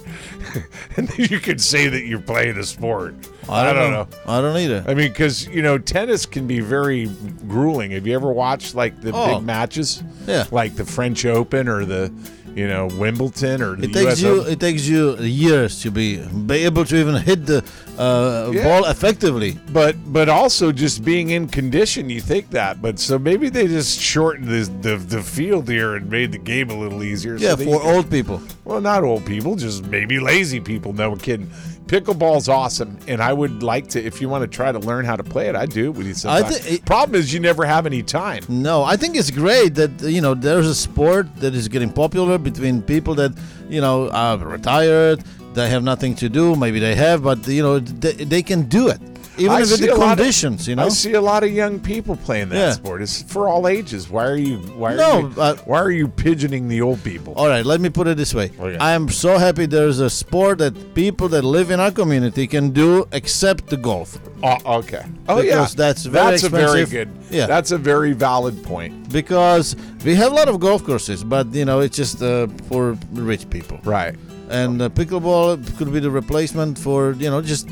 and 0.97 1.07
then 1.07 1.27
you 1.29 1.39
can 1.39 1.57
say 1.59 1.87
that 1.87 2.05
you're 2.05 2.19
playing 2.21 2.57
a 2.57 2.63
sport. 2.63 3.15
I 3.49 3.73
don't, 3.73 3.91
know. 3.91 4.07
I 4.25 4.39
don't 4.39 4.55
either. 4.57 4.85
I 4.87 4.93
mean, 4.93 5.09
because 5.09 5.47
you 5.47 5.61
know, 5.61 5.77
tennis 5.77 6.25
can 6.25 6.47
be 6.47 6.59
very 6.61 7.07
grueling. 7.47 7.91
Have 7.91 8.07
you 8.07 8.15
ever 8.15 8.31
watched 8.31 8.73
like 8.73 8.99
the 9.01 9.11
Oh. 9.13 9.35
big 9.37 9.45
matches? 9.45 10.01
Yeah. 10.25 10.45
like 10.51 10.75
the 10.75 10.85
French 10.85 11.25
Open 11.25 11.67
or 11.67 11.83
the, 11.85 12.09
you 12.55 12.67
know, 12.67 12.87
Wimbledon 12.97 13.61
or 13.61 13.75
the 13.75 13.85
It 13.85 13.93
takes 13.93 14.05
US 14.13 14.21
you 14.21 14.29
Open. 14.41 14.51
it 14.53 14.59
takes 14.59 14.87
you 14.87 15.17
years 15.17 15.81
to 15.81 15.91
be 15.91 16.17
be 16.17 16.65
able 16.65 16.85
to 16.85 16.95
even 16.95 17.15
hit 17.15 17.45
the 17.45 17.63
uh, 17.97 18.51
Yeah. 18.53 18.63
ball 18.63 18.85
effectively. 18.85 19.57
But 19.71 19.95
but 20.11 20.29
also 20.29 20.71
just 20.71 21.03
being 21.03 21.29
in 21.31 21.47
condition, 21.47 22.09
you 22.09 22.21
think 22.21 22.51
that. 22.51 22.81
But 22.81 22.99
so 22.99 23.17
maybe 23.17 23.49
they 23.49 23.67
just 23.67 23.99
shortened 23.99 24.47
the 24.47 24.69
the, 24.81 24.97
the 24.97 25.21
field 25.21 25.67
here 25.67 25.95
and 25.95 26.09
made 26.09 26.31
the 26.31 26.37
game 26.37 26.69
a 26.69 26.77
little 26.77 27.03
easier. 27.03 27.35
Yeah, 27.37 27.55
that 27.55 27.63
for 27.65 27.81
old 27.81 28.09
people. 28.09 28.41
Well, 28.65 28.81
not 28.81 29.03
old 29.03 29.25
people, 29.25 29.55
just 29.55 29.85
maybe 29.85 30.19
lazy 30.19 30.59
people. 30.59 30.93
No, 30.93 31.15
kidding. 31.15 31.49
Pickleball's 31.87 32.47
awesome, 32.49 32.97
and 33.07 33.21
I 33.21 33.33
would 33.33 33.61
like 33.61 33.87
to. 33.89 34.03
If 34.03 34.21
you 34.21 34.29
want 34.29 34.41
to 34.43 34.47
try 34.47 34.71
to 34.71 34.79
learn 34.79 35.05
how 35.05 35.15
to 35.15 35.23
play 35.23 35.47
it, 35.49 35.55
I 35.55 35.65
do 35.65 35.85
it 35.85 35.95
with 35.95 36.07
you. 36.07 36.13
Sometime. 36.13 36.51
thi- 36.51 36.75
it- 36.75 36.85
Problem 36.85 37.19
is, 37.19 37.33
you 37.33 37.39
never 37.39 37.65
have 37.65 37.85
any 37.85 38.01
time. 38.01 38.43
No, 38.47 38.83
I 38.83 38.95
think 38.95 39.15
it's 39.15 39.31
great 39.31 39.75
that 39.75 40.01
you 40.01 40.21
know 40.21 40.33
there's 40.33 40.67
a 40.67 40.75
sport 40.75 41.27
that 41.37 41.53
is 41.53 41.67
getting 41.67 41.91
popular 41.91 42.37
between 42.37 42.81
people 42.81 43.15
that 43.15 43.31
you 43.69 43.81
know 43.81 44.09
are 44.11 44.37
retired, 44.37 45.23
they 45.53 45.69
have 45.69 45.83
nothing 45.83 46.15
to 46.15 46.29
do, 46.29 46.55
maybe 46.55 46.79
they 46.79 46.95
have, 46.95 47.21
but 47.23 47.45
you 47.47 47.61
know 47.61 47.79
they, 47.79 48.13
they 48.13 48.41
can 48.43 48.63
do 48.63 48.87
it 48.87 48.99
even 49.37 49.51
I 49.51 49.59
with 49.61 49.69
see 49.69 49.85
the 49.87 49.95
lot 49.95 50.11
of- 50.13 50.17
conditions. 50.17 50.67
you 50.67 50.75
know, 50.75 50.85
I 50.85 50.89
see 50.89 51.13
a 51.13 51.21
lot 51.21 51.43
of 51.43 51.51
young 51.51 51.79
people 51.79 52.15
playing 52.15 52.49
that 52.49 52.57
Yeah. 52.57 52.71
sport. 52.73 53.01
It's 53.01 53.21
for 53.23 53.47
all 53.47 53.67
ages. 53.67 54.09
Why 54.09 54.25
are 54.25 54.35
you? 54.37 54.57
Why 54.77 54.93
are 54.93 54.97
No, 54.97 55.19
you? 55.19 55.41
uh, 55.41 55.55
why 55.65 55.79
are 55.79 55.91
you 55.91 56.07
pigeoning 56.07 56.67
the 56.67 56.81
old 56.81 57.03
people? 57.03 57.33
All 57.35 57.47
right, 57.47 57.65
let 57.65 57.81
me 57.81 57.89
put 57.89 58.07
it 58.07 58.17
this 58.17 58.33
way. 58.33 58.51
Okay. 58.59 58.77
I 58.77 58.91
am 58.93 59.09
so 59.09 59.37
happy 59.37 59.65
there's 59.65 59.99
a 59.99 60.09
sport 60.09 60.59
that 60.59 60.93
people 60.95 61.27
that 61.29 61.43
live 61.43 61.71
in 61.71 61.79
our 61.79 61.91
community 61.91 62.45
can 62.47 62.69
do 62.71 63.07
except 63.11 63.67
the 63.67 63.77
golf. 63.77 64.19
Oh, 64.43 64.57
okay. 64.79 65.03
Oh 65.29 65.41
yeah, 65.41 65.65
that's 65.75 66.03
very 66.05 66.31
that's 66.31 66.43
a 66.43 66.49
very 66.49 66.85
good. 66.85 67.09
Yeah. 67.31 67.47
that's 67.47 67.71
a 67.71 67.77
very 67.77 68.13
valid 68.13 68.61
point. 68.63 69.09
Because 69.11 69.75
we 70.05 70.15
have 70.15 70.31
a 70.31 70.35
lot 70.35 70.47
of 70.49 70.59
golf 70.59 70.83
courses, 70.83 71.23
but 71.23 71.47
you 71.53 71.65
know, 71.65 71.79
it's 71.79 71.95
just 71.97 72.21
uh, 72.21 72.47
for 72.69 72.97
rich 73.13 73.49
people. 73.49 73.79
Right. 73.83 74.15
and 74.49 74.81
uh, 74.81 74.89
pickleball 74.89 75.55
could 75.77 75.91
be 75.91 75.99
the 76.01 76.11
replacement 76.11 76.77
for 76.77 77.13
you 77.23 77.29
know 77.31 77.41
just 77.41 77.65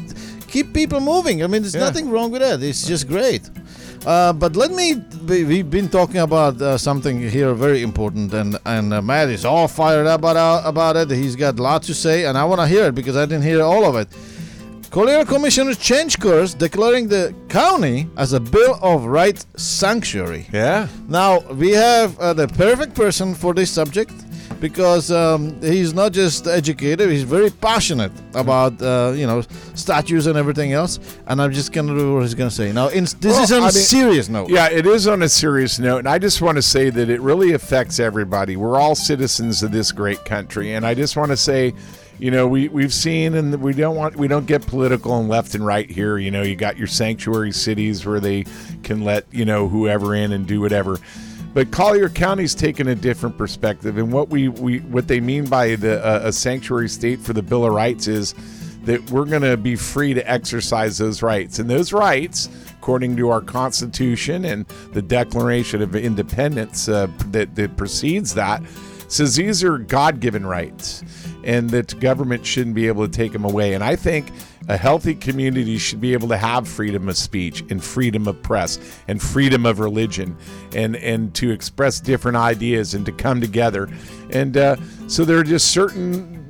keep 0.51 0.67
people 0.73 0.99
moving. 1.13 1.37
I 1.43 1.47
mean, 1.47 1.61
there's 1.63 1.75
Yeah. 1.75 1.87
nothing 1.87 2.09
wrong 2.13 2.29
with 2.33 2.41
that. 2.41 2.61
It's 2.69 2.85
just 2.91 3.07
great. 3.07 3.41
Uh, 4.05 4.33
but 4.33 4.55
let 4.55 4.71
me. 4.71 4.87
We, 5.29 5.43
we've 5.51 5.69
been 5.69 5.89
talking 5.89 6.21
about 6.29 6.59
uh, 6.61 6.77
something 6.77 7.15
here 7.37 7.53
very 7.53 7.81
important, 7.89 8.33
and 8.33 8.57
and 8.65 8.93
uh, 8.93 9.01
Matt 9.01 9.29
is 9.29 9.45
all 9.45 9.67
fired 9.67 10.07
up 10.13 10.19
about 10.21 10.65
about 10.73 10.95
it. 11.01 11.09
He's 11.23 11.35
got 11.35 11.59
a 11.59 11.63
lot 11.63 11.83
to 11.83 11.93
say, 11.93 12.25
and 12.27 12.33
I 12.37 12.43
want 12.49 12.59
to 12.61 12.67
hear 12.67 12.85
it 12.89 12.95
because 12.95 13.15
I 13.15 13.25
didn't 13.29 13.43
hear 13.51 13.61
all 13.61 13.83
of 13.85 13.95
it. 14.01 14.07
Collier 14.91 15.23
Commissioner 15.25 15.73
changed 15.75 16.19
course, 16.19 16.53
declaring 16.53 17.07
the 17.07 17.33
county 17.47 18.07
as 18.17 18.33
a 18.33 18.39
Bill 18.39 18.73
of 18.81 19.05
Rights 19.05 19.45
sanctuary. 19.55 20.47
Yeah. 20.51 20.87
Now 21.07 21.39
we 21.63 21.69
have 21.71 22.17
uh, 22.19 22.33
the 22.33 22.47
perfect 22.47 22.93
person 22.93 23.33
for 23.35 23.53
this 23.53 23.69
subject 23.71 24.11
because 24.61 25.11
um, 25.11 25.59
he's 25.61 25.93
not 25.93 26.13
just 26.13 26.47
educated; 26.47 27.09
he's 27.09 27.23
very 27.23 27.49
passionate 27.49 28.11
about 28.33 28.81
uh, 28.81 29.11
you 29.15 29.27
know 29.27 29.41
statues 29.75 30.27
and 30.27 30.37
everything 30.37 30.71
else. 30.71 30.99
And 31.27 31.41
I'm 31.41 31.51
just 31.51 31.73
gonna 31.73 31.93
do 31.93 32.13
what 32.13 32.21
he's 32.21 32.35
gonna 32.35 32.49
say. 32.51 32.71
Now, 32.71 32.87
in, 32.87 33.03
this 33.03 33.17
Well, 33.23 33.43
is 33.43 33.51
on 33.51 33.57
I 33.57 33.61
a 33.63 33.63
mean- 33.63 33.71
serious 33.71 34.29
note. 34.29 34.49
Yeah, 34.49 34.69
it 34.69 34.85
is 34.85 35.07
on 35.07 35.21
a 35.23 35.27
serious 35.29 35.79
note, 35.79 35.97
and 35.99 36.07
I 36.07 36.19
just 36.19 36.41
want 36.41 36.55
to 36.57 36.61
say 36.61 36.89
that 36.91 37.09
it 37.09 37.19
really 37.19 37.51
affects 37.53 37.99
everybody. 37.99 38.55
We're 38.55 38.79
all 38.79 38.95
citizens 38.95 39.63
of 39.63 39.71
this 39.71 39.91
great 39.91 40.23
country, 40.23 40.73
and 40.75 40.85
I 40.85 40.93
just 40.93 41.17
want 41.17 41.31
to 41.31 41.37
say, 41.37 41.73
you 42.19 42.29
know, 42.29 42.47
we 42.47 42.67
we've 42.69 42.93
seen, 42.93 43.33
and 43.33 43.59
we 43.61 43.73
don't 43.73 43.95
want 43.95 44.15
we 44.15 44.27
don't 44.27 44.45
get 44.45 44.65
political 44.67 45.19
and 45.19 45.27
left 45.27 45.55
and 45.55 45.65
right 45.65 45.89
here. 45.89 46.19
You 46.19 46.29
know, 46.29 46.43
you 46.43 46.55
got 46.55 46.77
your 46.77 46.87
sanctuary 46.87 47.51
cities 47.51 48.05
where 48.05 48.19
they 48.19 48.45
can 48.83 49.03
let 49.03 49.25
you 49.31 49.43
know 49.43 49.67
whoever 49.67 50.13
in 50.13 50.31
and 50.31 50.45
do 50.45 50.61
whatever. 50.61 50.99
But 51.53 51.71
Collier 51.71 52.07
County's 52.07 52.55
taken 52.55 52.87
a 52.87 52.95
different 52.95 53.37
perspective, 53.37 53.97
and 53.97 54.11
what 54.11 54.29
we, 54.29 54.47
we 54.47 54.79
what 54.79 55.07
they 55.07 55.19
mean 55.19 55.45
by 55.45 55.75
the 55.75 56.05
uh, 56.05 56.27
a 56.27 56.31
sanctuary 56.31 56.87
state 56.87 57.19
for 57.19 57.33
the 57.33 57.41
Bill 57.41 57.65
of 57.65 57.73
Rights 57.73 58.07
is 58.07 58.33
that 58.83 59.11
we're 59.11 59.25
going 59.25 59.41
to 59.41 59.57
be 59.57 59.75
free 59.75 60.13
to 60.13 60.31
exercise 60.31 60.97
those 60.97 61.21
rights. 61.21 61.59
And 61.59 61.69
those 61.69 61.93
rights, 61.93 62.49
according 62.71 63.15
to 63.17 63.29
our 63.29 63.41
Constitution 63.41 64.45
and 64.45 64.65
the 64.93 65.01
Declaration 65.01 65.81
of 65.81 65.95
Independence 65.95 66.87
uh, 66.87 67.07
that, 67.27 67.53
that 67.55 67.77
precedes 67.77 68.33
that, 68.33 68.63
says 69.07 69.35
these 69.35 69.63
are 69.63 69.77
God 69.77 70.19
given 70.19 70.45
rights 70.45 71.03
and 71.43 71.69
that 71.71 71.99
government 71.99 72.45
shouldn't 72.45 72.75
be 72.75 72.87
able 72.87 73.07
to 73.07 73.11
take 73.11 73.31
them 73.31 73.45
away. 73.45 73.73
And 73.73 73.83
I 73.83 73.95
think 73.95 74.31
a 74.67 74.77
healthy 74.77 75.15
community 75.15 75.77
should 75.77 76.01
be 76.01 76.13
able 76.13 76.27
to 76.29 76.37
have 76.37 76.67
freedom 76.67 77.09
of 77.09 77.17
speech 77.17 77.63
and 77.69 77.83
freedom 77.83 78.27
of 78.27 78.41
press 78.43 78.79
and 79.07 79.21
freedom 79.21 79.65
of 79.65 79.79
religion 79.79 80.37
and, 80.75 80.95
and 80.97 81.33
to 81.35 81.51
express 81.51 81.99
different 81.99 82.37
ideas 82.37 82.93
and 82.93 83.05
to 83.05 83.11
come 83.11 83.41
together. 83.41 83.89
And 84.31 84.55
uh, 84.57 84.75
so 85.07 85.25
there 85.25 85.37
are 85.37 85.43
just 85.43 85.71
certain 85.71 86.41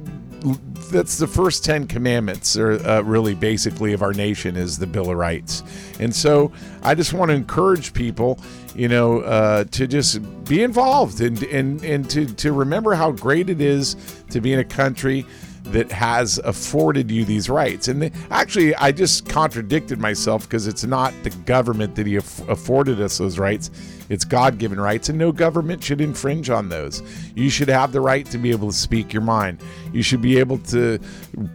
that's 0.91 1.17
the 1.17 1.27
first 1.27 1.63
10 1.63 1.87
commandments 1.87 2.57
or 2.57 2.73
uh, 2.85 3.01
really 3.01 3.33
basically 3.33 3.93
of 3.93 4.01
our 4.01 4.11
nation 4.11 4.57
is 4.57 4.77
the 4.77 4.87
bill 4.87 5.09
of 5.09 5.15
rights 5.15 5.63
and 5.99 6.13
so 6.13 6.51
i 6.81 6.93
just 6.93 7.13
want 7.13 7.29
to 7.29 7.35
encourage 7.35 7.93
people 7.93 8.39
you 8.75 8.87
know 8.87 9.21
uh, 9.21 9.63
to 9.65 9.87
just 9.87 10.21
be 10.45 10.63
involved 10.63 11.21
and 11.21 11.43
and, 11.43 11.83
and 11.83 12.09
to, 12.09 12.25
to 12.25 12.51
remember 12.51 12.93
how 12.93 13.11
great 13.11 13.49
it 13.49 13.61
is 13.61 13.95
to 14.29 14.41
be 14.41 14.53
in 14.53 14.59
a 14.59 14.65
country 14.65 15.25
that 15.65 15.91
has 15.91 16.39
afforded 16.39 17.09
you 17.11 17.23
these 17.23 17.49
rights. 17.49 17.87
And 17.87 18.11
actually, 18.29 18.75
I 18.75 18.91
just 18.91 19.29
contradicted 19.29 19.99
myself 19.99 20.43
because 20.43 20.67
it's 20.67 20.83
not 20.83 21.13
the 21.23 21.29
government 21.29 21.95
that 21.95 22.07
he 22.07 22.17
aff- 22.17 22.47
afforded 22.49 22.99
us 22.99 23.17
those 23.17 23.37
rights. 23.37 23.69
It's 24.09 24.25
God 24.25 24.57
given 24.57 24.79
rights, 24.79 25.07
and 25.09 25.17
no 25.17 25.31
government 25.31 25.81
should 25.83 26.01
infringe 26.01 26.49
on 26.49 26.67
those. 26.67 27.01
You 27.35 27.49
should 27.49 27.69
have 27.69 27.93
the 27.93 28.01
right 28.01 28.25
to 28.25 28.37
be 28.37 28.51
able 28.51 28.69
to 28.69 28.75
speak 28.75 29.13
your 29.13 29.21
mind. 29.21 29.61
You 29.93 30.03
should 30.03 30.21
be 30.21 30.37
able 30.37 30.57
to 30.59 30.99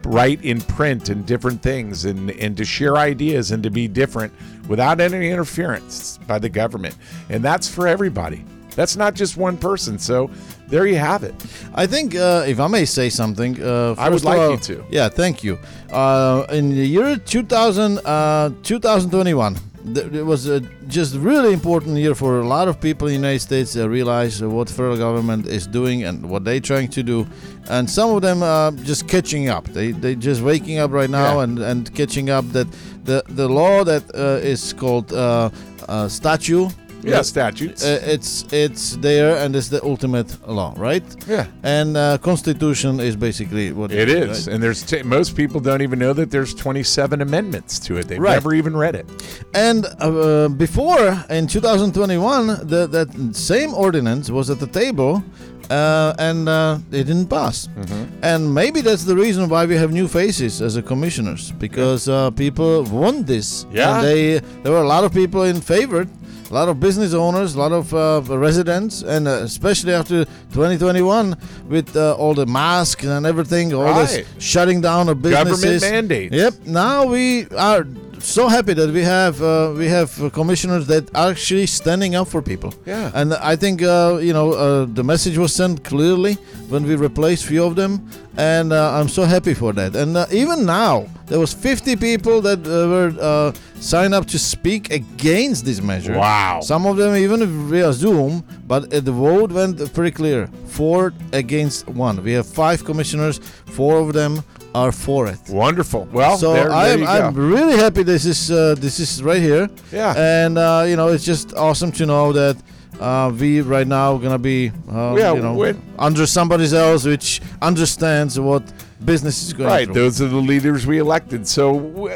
write 0.03 0.43
in 0.43 0.61
print 0.61 1.09
and 1.09 1.25
different 1.25 1.61
things 1.61 2.05
and, 2.05 2.31
and 2.31 2.57
to 2.57 2.65
share 2.65 2.97
ideas 2.97 3.51
and 3.51 3.61
to 3.61 3.69
be 3.69 3.87
different 3.87 4.33
without 4.67 4.99
any 5.01 5.29
interference 5.29 6.19
by 6.27 6.39
the 6.39 6.49
government. 6.49 6.95
And 7.29 7.43
that's 7.43 7.67
for 7.69 7.87
everybody. 7.87 8.43
That's 8.75 8.95
not 8.95 9.15
just 9.15 9.37
one 9.37 9.57
person. 9.57 9.97
So 9.97 10.29
there 10.67 10.85
you 10.85 10.97
have 10.97 11.23
it. 11.23 11.33
I 11.73 11.87
think, 11.87 12.15
uh, 12.15 12.43
if 12.47 12.59
I 12.59 12.67
may 12.67 12.85
say 12.85 13.09
something, 13.09 13.59
uh, 13.61 13.95
I 13.97 14.09
would 14.09 14.23
like 14.23 14.39
all- 14.39 14.51
you 14.51 14.57
to. 14.57 14.83
Yeah, 14.91 15.09
thank 15.09 15.43
you. 15.43 15.57
Uh, 15.91 16.45
in 16.51 16.69
the 16.69 16.85
year 16.85 17.17
2000, 17.17 17.97
uh, 18.05 18.51
2021, 18.61 19.53
th- 19.55 19.65
it 19.95 20.25
was 20.25 20.49
uh, 20.49 20.59
just 20.87 21.15
really 21.15 21.53
important 21.53 21.97
year 21.97 22.15
for 22.15 22.39
a 22.39 22.47
lot 22.47 22.67
of 22.67 22.79
people 22.81 23.07
in 23.07 23.13
the 23.13 23.27
United 23.27 23.39
States 23.41 23.75
uh, 23.77 23.87
realize 23.89 24.41
what 24.43 24.69
federal 24.69 24.97
government 24.97 25.47
is 25.47 25.67
doing 25.67 26.03
and 26.03 26.29
what 26.29 26.43
they're 26.43 26.59
trying 26.59 26.89
to 26.89 27.03
do, 27.03 27.25
and 27.69 27.89
some 27.89 28.09
of 28.15 28.21
them 28.21 28.43
are 28.43 28.71
just 28.71 29.07
catching 29.07 29.49
up. 29.49 29.65
They 29.65 29.91
they 29.91 30.15
just 30.15 30.41
waking 30.41 30.79
up 30.79 30.91
right 30.91 31.09
now 31.09 31.37
Yeah. 31.37 31.43
and, 31.43 31.59
and 31.59 31.93
catching 31.95 32.29
up 32.29 32.45
that 32.51 32.67
the 33.05 33.23
the 33.29 33.47
law 33.47 33.83
that 33.83 34.03
uh, 34.15 34.39
is 34.51 34.73
called 34.73 35.13
uh, 35.13 35.49
uh, 35.87 36.07
statute. 36.07 36.71
Yeah, 37.03 37.21
statutes. 37.23 37.83
Uh, 37.85 37.99
it's 38.13 38.45
it's 38.51 38.97
there 38.97 39.37
and 39.37 39.55
it's 39.55 39.69
the 39.69 39.81
ultimate 39.83 40.29
law, 40.47 40.73
right? 40.77 41.03
yeah. 41.27 41.45
And 41.63 41.95
uh, 41.97 42.17
constitution 42.17 42.99
is 42.99 43.15
basically 43.15 43.71
what 43.71 43.91
It 43.91 44.09
is. 44.09 44.17
is, 44.39 44.47
right? 44.47 44.53
and 44.53 44.63
there's 44.63 44.83
t- 44.83 45.03
most 45.03 45.35
people 45.35 45.59
don't 45.61 45.81
even 45.81 45.99
know 45.99 46.13
that 46.13 46.29
there's 46.31 46.53
27 46.55 47.21
amendments 47.21 47.79
to 47.79 47.97
it. 47.97 48.07
They've 48.07 48.19
Right. 48.21 48.33
never 48.33 48.53
even 48.55 48.75
read 48.75 48.95
it. 48.95 49.05
And 49.53 49.85
uh, 49.99 50.49
before 50.49 51.23
in 51.29 51.47
2021, 51.47 52.47
the, 52.67 52.87
that 52.87 53.35
same 53.35 53.73
ordinance 53.73 54.29
was 54.29 54.49
at 54.49 54.59
the 54.59 54.67
table, 54.67 55.23
uh, 55.69 56.13
and 56.19 56.47
uh, 56.49 56.79
it 56.91 57.03
didn't 57.05 57.27
pass. 57.27 57.67
Mm-hmm. 57.67 58.03
And 58.23 58.53
maybe 58.53 58.81
that's 58.81 59.03
the 59.03 59.15
reason 59.15 59.49
why 59.49 59.65
we 59.65 59.75
have 59.75 59.91
new 59.91 60.07
faces 60.07 60.61
as 60.61 60.75
a 60.77 60.81
commissioners 60.81 61.51
because 61.59 62.07
uh, 62.09 62.31
people 62.31 62.83
want 62.85 63.27
this. 63.27 63.65
Yeah. 63.71 63.95
And 63.99 64.03
they 64.07 64.39
there 64.63 64.71
were 64.71 64.81
a 64.83 64.87
lot 64.87 65.03
of 65.03 65.13
people 65.13 65.43
in 65.43 65.61
favor, 65.61 66.05
a 66.51 66.53
lot 66.53 66.69
of 66.69 66.79
business 66.79 67.13
owners, 67.13 67.55
a 67.55 67.59
lot 67.59 67.71
of 67.71 67.93
uh, 67.93 68.21
residents, 68.37 69.01
and 69.01 69.27
uh, 69.27 69.31
especially 69.43 69.93
after 69.93 70.25
2021 70.53 71.35
with 71.67 71.95
uh, 71.95 72.15
all 72.15 72.33
the 72.33 72.45
masks 72.45 73.03
and 73.05 73.25
everything, 73.25 73.73
all 73.73 73.83
Right. 73.83 74.07
this 74.07 74.43
shutting 74.43 74.81
down 74.81 75.09
of 75.09 75.21
businesses. 75.21 75.81
Government 75.81 76.09
mandates. 76.09 76.35
Yep. 76.35 76.53
Now 76.65 77.05
we 77.05 77.47
are 77.49 77.85
so 78.27 78.47
happy 78.47 78.73
that 78.73 78.91
we 78.91 79.01
have 79.01 79.41
uh, 79.41 79.73
we 79.75 79.87
have 79.87 80.11
commissioners 80.33 80.85
that 80.87 81.09
are 81.15 81.31
actually 81.31 81.65
standing 81.65 82.15
up 82.15 82.27
for 82.27 82.41
people. 82.41 82.73
Yeah. 82.85 83.11
And 83.13 83.33
I 83.33 83.55
think 83.55 83.81
uh, 83.81 84.19
you 84.21 84.33
know 84.33 84.51
uh, 84.51 84.85
the 84.85 85.03
message 85.03 85.37
was 85.37 85.53
sent 85.55 85.83
clearly 85.83 86.33
when 86.69 86.83
we 86.83 86.95
replaced 86.95 87.45
few 87.45 87.63
of 87.63 87.75
them, 87.75 88.07
and 88.35 88.73
uh, 88.73 88.99
I'm 88.99 89.07
so 89.07 89.23
happy 89.23 89.53
for 89.53 89.71
that. 89.73 89.95
And 89.95 90.17
uh, 90.17 90.25
even 90.31 90.65
now, 90.65 91.07
there 91.27 91.39
was 91.39 91.53
50 91.53 91.95
people 91.95 92.41
that 92.41 92.59
uh, 92.67 92.87
were 92.89 93.13
uh, 93.19 93.51
signed 93.79 94.13
up 94.13 94.25
to 94.27 94.39
speak 94.39 94.91
against 94.91 95.63
this 95.63 95.81
measure. 95.81 96.17
Wow. 96.17 96.59
Some 96.61 96.85
of 96.85 96.97
them 96.97 97.15
even 97.15 97.45
via 97.69 97.93
Zoom, 97.93 98.43
but 98.67 98.89
the 98.89 99.11
vote 99.11 99.51
went 99.51 99.93
pretty 99.93 100.11
clear: 100.11 100.47
four 100.67 101.13
against 101.31 101.87
one. 101.87 102.21
We 102.23 102.33
have 102.33 102.45
five 102.45 102.83
commissioners. 102.83 103.39
Four 103.67 103.99
of 103.99 104.13
them 104.13 104.43
are 104.81 104.91
for 104.91 105.27
it. 105.33 105.39
Wonderful. 105.49 106.07
Well, 106.11 106.37
So 106.37 106.53
there, 106.53 106.69
there 106.69 107.07
I'm, 107.07 107.07
I'm 107.07 107.35
really 107.53 107.77
happy 107.85 108.03
this 108.03 108.25
is 108.25 108.51
uh, 108.51 108.75
this 108.77 108.99
is 108.99 109.21
right 109.29 109.41
here. 109.51 109.69
Yeah. 109.91 110.13
And 110.17 110.57
uh, 110.57 110.85
you 110.89 110.95
know 110.95 111.07
it's 111.13 111.25
just 111.25 111.53
awesome 111.55 111.91
to 111.99 112.05
know 112.05 112.33
that 112.33 112.55
uh, 112.99 113.31
we 113.39 113.61
right 113.61 113.87
now 113.87 114.17
gonna 114.17 114.39
be 114.53 114.71
uh, 114.91 115.15
Yeah, 115.17 115.33
you 115.35 115.41
know 115.41 115.73
under 115.99 116.25
somebody 116.25 116.65
else 116.75 117.05
which 117.05 117.41
understands 117.61 118.39
what 118.39 118.63
business 119.05 119.43
is 119.45 119.53
going 119.53 119.69
Right, 119.69 119.85
through. 119.85 119.93
those 120.01 120.21
are 120.23 120.27
the 120.27 120.43
leaders 120.51 120.87
we 120.87 120.97
elected. 120.97 121.47
So 121.47 121.65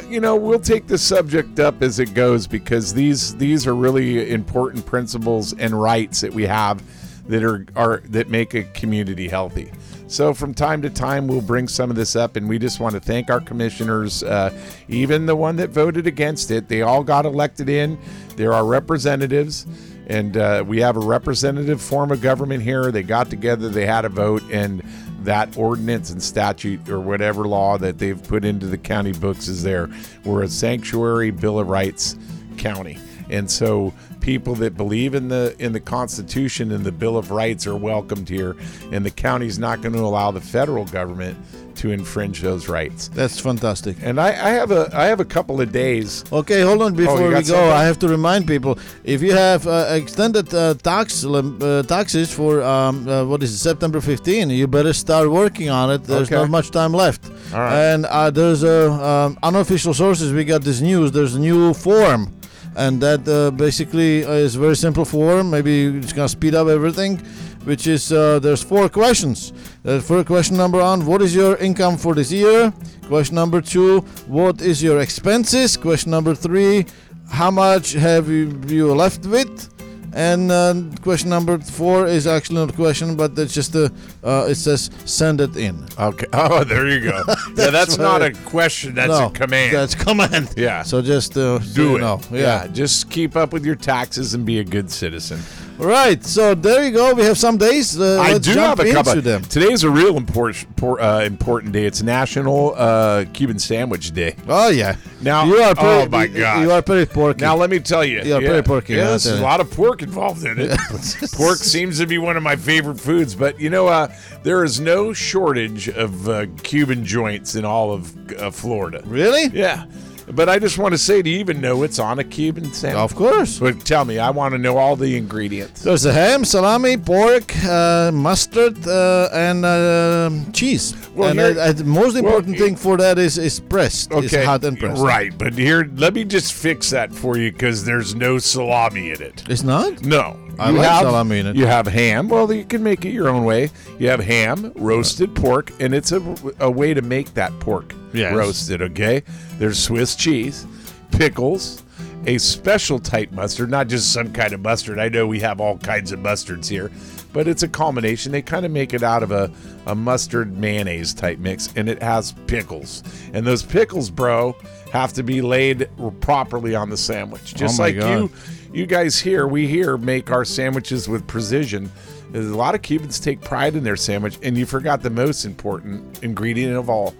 you 0.09 0.19
know, 0.19 0.35
we'll 0.35 0.59
take 0.73 0.87
the 0.87 0.97
subject 0.97 1.59
up 1.59 1.81
as 1.83 1.99
it 1.99 2.13
goes 2.15 2.47
because 2.47 2.93
these 2.93 3.35
these 3.35 3.67
are 3.67 3.75
really 3.75 4.31
important 4.31 4.85
principles 4.85 5.53
and 5.63 5.71
rights 5.79 6.21
that 6.21 6.33
we 6.33 6.45
have 6.47 6.81
that 7.29 7.43
are 7.43 7.65
are 7.75 8.01
that 8.09 8.29
make 8.29 8.55
a 8.55 8.63
community 8.81 9.27
healthy. 9.27 9.71
So 10.11 10.33
from 10.33 10.53
time 10.53 10.81
to 10.81 10.89
time, 10.89 11.25
we'll 11.25 11.39
bring 11.39 11.69
some 11.69 11.89
of 11.89 11.95
this 11.95 12.17
up, 12.17 12.35
and 12.35 12.49
we 12.49 12.59
just 12.59 12.81
want 12.81 12.95
to 12.95 12.99
thank 12.99 13.29
our 13.29 13.39
commissioners, 13.39 14.23
uh, 14.23 14.51
even 14.89 15.25
the 15.25 15.37
one 15.37 15.55
that 15.55 15.69
voted 15.69 16.05
against 16.05 16.51
it. 16.51 16.67
They 16.67 16.81
all 16.81 17.01
got 17.01 17.25
elected 17.25 17.69
in. 17.69 17.97
They're 18.35 18.51
our 18.51 18.65
representatives, 18.65 19.65
and 20.07 20.35
uh, 20.35 20.65
we 20.67 20.81
have 20.81 20.97
a 20.97 20.99
representative 20.99 21.81
form 21.81 22.11
of 22.11 22.21
government 22.21 22.61
here. 22.61 22.91
They 22.91 23.03
got 23.03 23.29
together, 23.29 23.69
they 23.69 23.85
had 23.85 24.03
a 24.03 24.09
vote, 24.09 24.43
and 24.51 24.83
that 25.21 25.55
ordinance 25.55 26.09
and 26.09 26.21
statute 26.21 26.89
or 26.89 26.99
whatever 26.99 27.47
law 27.47 27.77
that 27.77 27.97
they've 27.97 28.21
put 28.21 28.43
into 28.43 28.65
the 28.65 28.77
county 28.77 29.13
books 29.13 29.47
is 29.47 29.63
there. 29.63 29.89
We're 30.25 30.43
a 30.43 30.49
sanctuary 30.49 31.31
Bill 31.31 31.57
of 31.57 31.69
Rights 31.69 32.17
county. 32.57 32.97
And 33.29 33.49
so 33.49 33.93
people 34.21 34.55
that 34.55 34.77
believe 34.77 35.15
in 35.15 35.27
the 35.27 35.55
in 35.59 35.73
the 35.73 35.79
Constitution 35.79 36.71
and 36.71 36.83
the 36.85 36.91
Bill 36.91 37.17
of 37.17 37.31
Rights 37.31 37.67
are 37.67 37.75
welcomed 37.75 38.29
here. 38.29 38.55
And 38.91 39.05
the 39.05 39.11
county's 39.11 39.59
not 39.59 39.81
going 39.81 39.93
to 39.93 39.99
allow 40.01 40.31
the 40.31 40.41
federal 40.41 40.85
government 40.85 41.37
to 41.75 41.89
infringe 41.91 42.41
those 42.41 42.67
rights. 42.67 43.07
That's 43.07 43.39
fantastic. 43.39 43.95
And 44.03 44.19
I, 44.19 44.27
I 44.27 44.49
have 44.51 44.71
a 44.71 44.89
I 44.93 45.05
have 45.05 45.19
a 45.19 45.25
couple 45.25 45.59
of 45.61 45.71
days. 45.71 46.23
Okay, 46.31 46.61
hold 46.61 46.81
on 46.81 46.93
before 46.95 47.15
we 47.23 47.29
go. 47.29 47.41
something? 47.41 47.55
I 47.71 47.83
have 47.83 47.97
to 47.99 48.07
remind 48.07 48.45
people 48.47 48.77
if 49.03 49.21
you 49.21 49.33
have 49.33 49.65
uh, 49.67 49.87
extended 49.89 50.53
uh, 50.53 50.73
tax 50.75 51.25
uh, 51.25 51.83
taxes 51.87 52.31
for 52.33 52.61
um, 52.61 53.07
uh, 53.07 53.25
what 53.25 53.41
is 53.41 53.53
it, 53.53 53.57
September 53.57 54.01
15, 54.01 54.49
you 54.49 54.67
better 54.67 54.93
start 54.93 55.31
working 55.31 55.69
on 55.69 55.89
it. 55.91 56.03
There's 56.03 56.27
Okay. 56.31 56.35
not 56.35 56.49
much 56.49 56.71
time 56.71 56.93
left. 56.93 57.25
All 57.53 57.59
right. 57.59 57.73
And 57.93 58.05
uh, 58.05 58.29
there's 58.29 58.63
a 58.63 58.91
um, 58.91 59.37
unofficial 59.41 59.93
sources. 59.93 60.31
We 60.33 60.43
got 60.45 60.61
this 60.63 60.81
news. 60.81 61.11
There's 61.11 61.35
a 61.35 61.39
new 61.39 61.73
form, 61.73 62.31
and 62.75 63.01
that 63.01 63.27
uh, 63.27 63.51
basically 63.51 64.19
is 64.19 64.55
very 64.55 64.75
simple 64.75 65.05
form. 65.05 65.49
Maybe 65.49 65.85
it's 65.85 66.13
gonna 66.13 66.29
speed 66.29 66.55
up 66.55 66.67
everything. 66.67 67.21
Which 67.63 67.85
is 67.85 68.11
uh, 68.11 68.39
there's 68.39 68.63
four 68.63 68.89
questions. 68.89 69.53
Uh, 69.85 69.99
for 69.99 70.23
question 70.23 70.57
number 70.57 70.79
one, 70.79 71.05
what 71.05 71.21
is 71.21 71.35
your 71.35 71.57
income 71.57 71.95
for 71.95 72.15
this 72.15 72.31
year? 72.31 72.73
Question 73.07 73.35
number 73.35 73.61
two, 73.61 73.99
what 74.25 74.61
is 74.61 74.81
your 74.81 74.99
expenses? 74.99 75.77
Question 75.77 76.09
number 76.09 76.33
three, 76.33 76.87
how 77.29 77.51
much 77.51 77.93
have 77.93 78.29
you, 78.29 78.59
you 78.67 78.91
left 78.95 79.27
with? 79.27 79.70
And 80.13 80.51
uh, 80.51 80.73
question 81.01 81.29
number 81.29 81.57
four 81.57 82.05
is 82.07 82.27
actually 82.27 82.57
not 82.57 82.71
a 82.71 82.73
question, 82.73 83.15
but 83.15 83.37
it's 83.39 83.53
just 83.53 83.73
a. 83.75 83.91
Uh, 84.23 84.47
it 84.49 84.55
says 84.55 84.89
send 85.05 85.39
it 85.41 85.55
in. 85.55 85.85
Okay. 85.99 86.25
Oh, 86.33 86.63
there 86.63 86.87
you 86.87 86.99
go. 87.01 87.23
yeah, 87.55 87.69
that's 87.69 87.97
not 87.97 88.21
a 88.21 88.31
question. 88.45 88.95
That's 88.95 89.09
no, 89.09 89.27
a 89.27 89.31
command. 89.31 89.75
That's 89.75 89.95
command. 89.95 90.53
Yeah. 90.57 90.81
So 90.83 91.01
just 91.01 91.37
uh, 91.37 91.59
so 91.59 91.73
Do 91.75 91.83
you 91.89 91.95
it. 91.97 91.99
know. 92.01 92.19
yeah. 92.31 92.39
Yeah. 92.39 92.67
Just 92.67 93.09
keep 93.09 93.35
up 93.35 93.53
with 93.53 93.63
your 93.65 93.75
taxes 93.75 94.33
and 94.33 94.45
be 94.45 94.59
a 94.59 94.63
good 94.63 94.89
citizen. 94.91 95.39
Right. 95.77 96.23
So 96.23 96.53
there 96.55 96.85
you 96.85 96.91
go. 96.91 97.13
We 97.13 97.23
have 97.23 97.37
some 97.37 97.57
days. 97.57 97.99
Uh, 97.99 98.19
I 98.19 98.37
do 98.37 98.51
have 98.51 98.79
a 98.79 98.91
couple. 98.91 99.21
them. 99.21 99.41
Today's 99.43 99.83
a 99.83 99.89
real 99.89 100.17
important 100.17 100.67
uh, 100.81 101.23
important 101.25 101.73
day. 101.73 101.85
It's 101.85 102.01
National 102.01 102.73
uh, 102.75 103.25
Cuban 103.33 103.59
Sandwich 103.59 104.11
Day. 104.11 104.35
Oh 104.47 104.69
yeah. 104.69 104.95
Now- 105.21 105.45
you 105.45 105.55
are. 105.57 105.73
oh, 105.77 106.07
my 106.07 106.27
God. 106.27 106.61
You 106.61 106.71
are 106.71 106.81
pretty 106.81 107.11
porky. 107.11 107.41
Now 107.41 107.55
let 107.55 107.69
me 107.69 107.79
tell 107.79 108.03
you, 108.03 108.21
Yeah, 108.23 108.39
pretty 108.39 108.61
porky, 108.61 108.93
Yeah, 108.93 109.05
there's 109.09 109.25
a 109.25 109.41
lot 109.41 109.59
of 109.59 109.69
pork 109.71 110.01
involved 110.01 110.45
in 110.45 110.59
it. 110.59 110.71
pork 111.33 111.57
seems 111.57 111.99
to 111.99 112.05
be 112.07 112.17
one 112.17 112.37
of 112.37 112.43
my 112.43 112.55
favorite 112.55 112.99
foods, 112.99 113.35
but 113.35 113.59
you 113.59 113.69
know, 113.69 113.87
uh, 113.87 114.13
there 114.43 114.63
is 114.63 114.79
no 114.79 115.13
shortage 115.13 115.89
of 115.89 116.27
uh, 116.29 116.45
Cuban 116.63 117.05
joints 117.05 117.55
in 117.55 117.65
all 117.65 117.91
of 117.91 118.31
uh, 118.33 118.49
Florida. 118.51 119.01
really? 119.05 119.45
Yeah, 119.47 119.85
but 120.31 120.49
I 120.49 120.59
just 120.59 120.77
want 120.77 120.93
to 120.93 120.97
say, 120.97 121.21
do 121.21 121.29
you 121.29 121.39
even 121.39 121.61
know 121.61 121.83
it's 121.83 121.99
on 121.99 122.19
a 122.19 122.23
Cuban 122.23 122.71
sandwich? 122.73 122.99
Of 122.99 123.15
course. 123.15 123.59
But 123.59 123.85
tell 123.85 124.05
me, 124.05 124.19
I 124.19 124.29
want 124.29 124.53
to 124.53 124.57
know 124.57 124.77
all 124.77 124.95
the 124.95 125.15
ingredients. 125.17 125.81
There's 125.83 126.05
a 126.05 126.13
ham, 126.13 126.45
salami, 126.45 126.97
pork, 126.97 127.55
uh, 127.65 128.11
mustard, 128.13 128.87
uh, 128.87 129.29
and 129.33 129.65
uh, 129.65 130.29
cheese. 130.53 130.93
Well, 131.15 131.29
and 131.29 131.39
here- 131.39 131.59
uh, 131.59 131.69
uh, 131.69 131.73
the 131.73 131.83
most 131.83 132.15
important 132.15 132.57
thing 132.57 132.75
for 132.75 132.97
that 132.97 133.17
is 133.17 133.37
is 133.37 133.59
pressed. 133.59 134.11
It's 134.13 134.35
hot 134.35 134.63
and 134.63 134.77
pressed. 134.79 135.01
Right, 135.01 135.37
but 135.37 135.53
here, 135.53 135.89
let 135.95 136.13
me 136.13 136.23
just 136.23 136.53
fix 136.53 136.89
that 136.91 137.13
for 137.13 137.37
you 137.37 137.51
because 137.51 137.83
there's 137.85 138.15
no 138.15 138.37
salami 138.39 139.11
in 139.11 139.21
it. 139.21 139.43
It's 139.49 139.63
not. 139.63 140.03
No. 140.05 140.37
I 140.59 140.69
You 140.69 140.77
like 140.77 140.87
have, 140.89 141.01
salami 141.03 141.39
in 141.39 141.47
it. 141.47 141.55
You 141.55 141.65
have 141.65 141.87
ham. 141.87 142.27
Well, 142.27 142.51
you 142.53 142.65
can 142.65 142.83
make 142.83 143.03
it 143.05 143.11
your 143.11 143.29
own 143.29 143.45
way. 143.45 143.71
You 143.97 144.09
have 144.09 144.19
ham, 144.19 144.71
roasted 144.75 145.33
pork, 145.33 145.71
and 145.79 145.95
it's 145.95 146.11
a, 146.11 146.35
a 146.59 146.69
way 146.69 146.93
to 146.93 147.01
make 147.01 147.33
that 147.33 147.57
pork 147.59 147.95
Yes. 148.13 148.33
roasted, 148.35 148.81
okay? 148.81 149.23
There's 149.61 149.77
Swiss 149.77 150.15
cheese, 150.15 150.65
pickles, 151.11 151.83
a 152.25 152.39
special 152.39 152.97
type 152.97 153.31
mustard, 153.31 153.69
not 153.69 153.87
just 153.87 154.11
some 154.11 154.33
kind 154.33 154.53
of 154.53 154.61
mustard. 154.61 154.97
I 154.97 155.07
know 155.07 155.27
we 155.27 155.39
have 155.41 155.61
all 155.61 155.77
kinds 155.77 156.11
of 156.11 156.19
mustards 156.19 156.67
here, 156.67 156.89
but 157.31 157.47
it's 157.47 157.61
a 157.61 157.67
combination. 157.67 158.31
They 158.31 158.41
kind 158.41 158.65
of 158.65 158.71
make 158.71 158.95
it 158.95 159.03
out 159.03 159.21
of 159.21 159.29
a, 159.29 159.51
a 159.85 159.93
mustard 159.93 160.57
mayonnaise 160.57 161.13
type 161.13 161.37
mix, 161.37 161.71
and 161.75 161.87
it 161.87 162.01
has 162.01 162.31
pickles. 162.47 163.03
And 163.35 163.45
those 163.45 163.61
pickles, 163.61 164.09
bro, 164.09 164.55
have 164.91 165.13
to 165.13 165.21
be 165.21 165.43
laid 165.43 165.87
properly 166.21 166.73
on 166.73 166.89
the 166.89 166.97
sandwich. 166.97 167.53
Oh 167.55 167.57
just 167.59 167.79
Oh 167.79 167.83
like 167.83 167.97
God. 167.99 168.09
you 168.19 168.31
you 168.73 168.87
guys 168.87 169.19
here, 169.19 169.45
we 169.45 169.67
here 169.67 169.95
make 169.95 170.31
our 170.31 170.43
sandwiches 170.43 171.07
with 171.07 171.27
precision. 171.27 171.91
A 172.33 172.39
lot 172.39 172.73
of 172.73 172.81
Cubans 172.81 173.19
take 173.19 173.41
pride 173.41 173.75
in 173.75 173.83
their 173.83 173.95
sandwich, 173.95 174.39
and 174.41 174.57
you 174.57 174.65
forgot 174.65 175.03
the 175.03 175.11
most 175.11 175.45
important 175.45 176.23
ingredient 176.23 176.75
of 176.75 176.89
all 176.89 177.13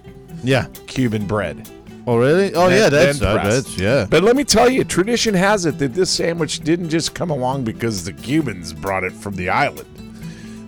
Yeah. 0.43 0.65
Cuban 0.87 1.27
bread. 1.27 1.69
Oh 2.07 2.17
really? 2.17 2.53
Oh 2.53 2.69
Then- 2.69 2.77
yeah. 2.79 2.89
That's 2.89 3.19
then 3.19 3.27
uh, 3.27 3.41
pressed. 3.41 3.65
that's 3.67 3.77
yeah. 3.77 4.07
But 4.09 4.23
let 4.23 4.35
me 4.35 4.43
tell 4.43 4.69
you, 4.69 4.83
tradition 4.83 5.33
has 5.33 5.65
it 5.65 5.77
that 5.79 5.93
this 5.93 6.09
sandwich 6.09 6.59
didn't 6.61 6.89
just 6.89 7.13
come 7.13 7.29
along 7.29 7.63
because 7.63 8.03
the 8.05 8.13
Cubans 8.13 8.73
brought 8.73 9.03
it 9.03 9.13
from 9.13 9.35
the 9.35 9.49
island. 9.49 9.87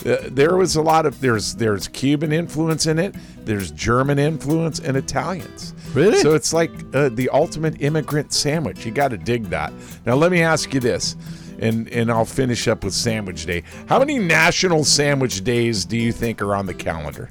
Uh, 0.05 0.17
there 0.31 0.57
was 0.57 0.75
a 0.75 0.81
lot 0.81 1.05
of 1.05 1.19
there's 1.21 1.55
there's 1.55 1.87
Cuban 1.87 2.31
influence 2.33 2.85
in 2.87 2.99
it. 2.99 3.15
There's 3.45 3.71
German 3.71 4.19
influence 4.19 4.79
and 4.79 4.97
Italians. 4.97 5.73
Really? 5.93 6.17
So 6.19 6.33
it's 6.35 6.53
like 6.53 6.71
uh, 6.93 7.09
the 7.09 7.29
ultimate 7.29 7.81
immigrant 7.81 8.33
sandwich. 8.33 8.85
You 8.85 8.91
got 8.91 9.09
to 9.09 9.17
dig 9.17 9.45
that. 9.45 9.71
Now 10.05 10.15
let 10.15 10.31
me 10.31 10.41
ask 10.41 10.73
you 10.73 10.79
this, 10.81 11.15
and 11.59 11.87
and 11.89 12.11
I'll 12.11 12.25
finish 12.25 12.67
up 12.67 12.83
with 12.83 12.93
Sandwich 12.93 13.45
Day. 13.45 13.63
How 13.87 13.97
many 13.99 14.19
national 14.19 14.83
sandwich 14.83 15.43
days 15.43 15.85
do 15.85 15.97
you 15.97 16.11
think 16.11 16.41
are 16.41 16.53
on 16.53 16.65
the 16.65 16.73
calendar? 16.73 17.29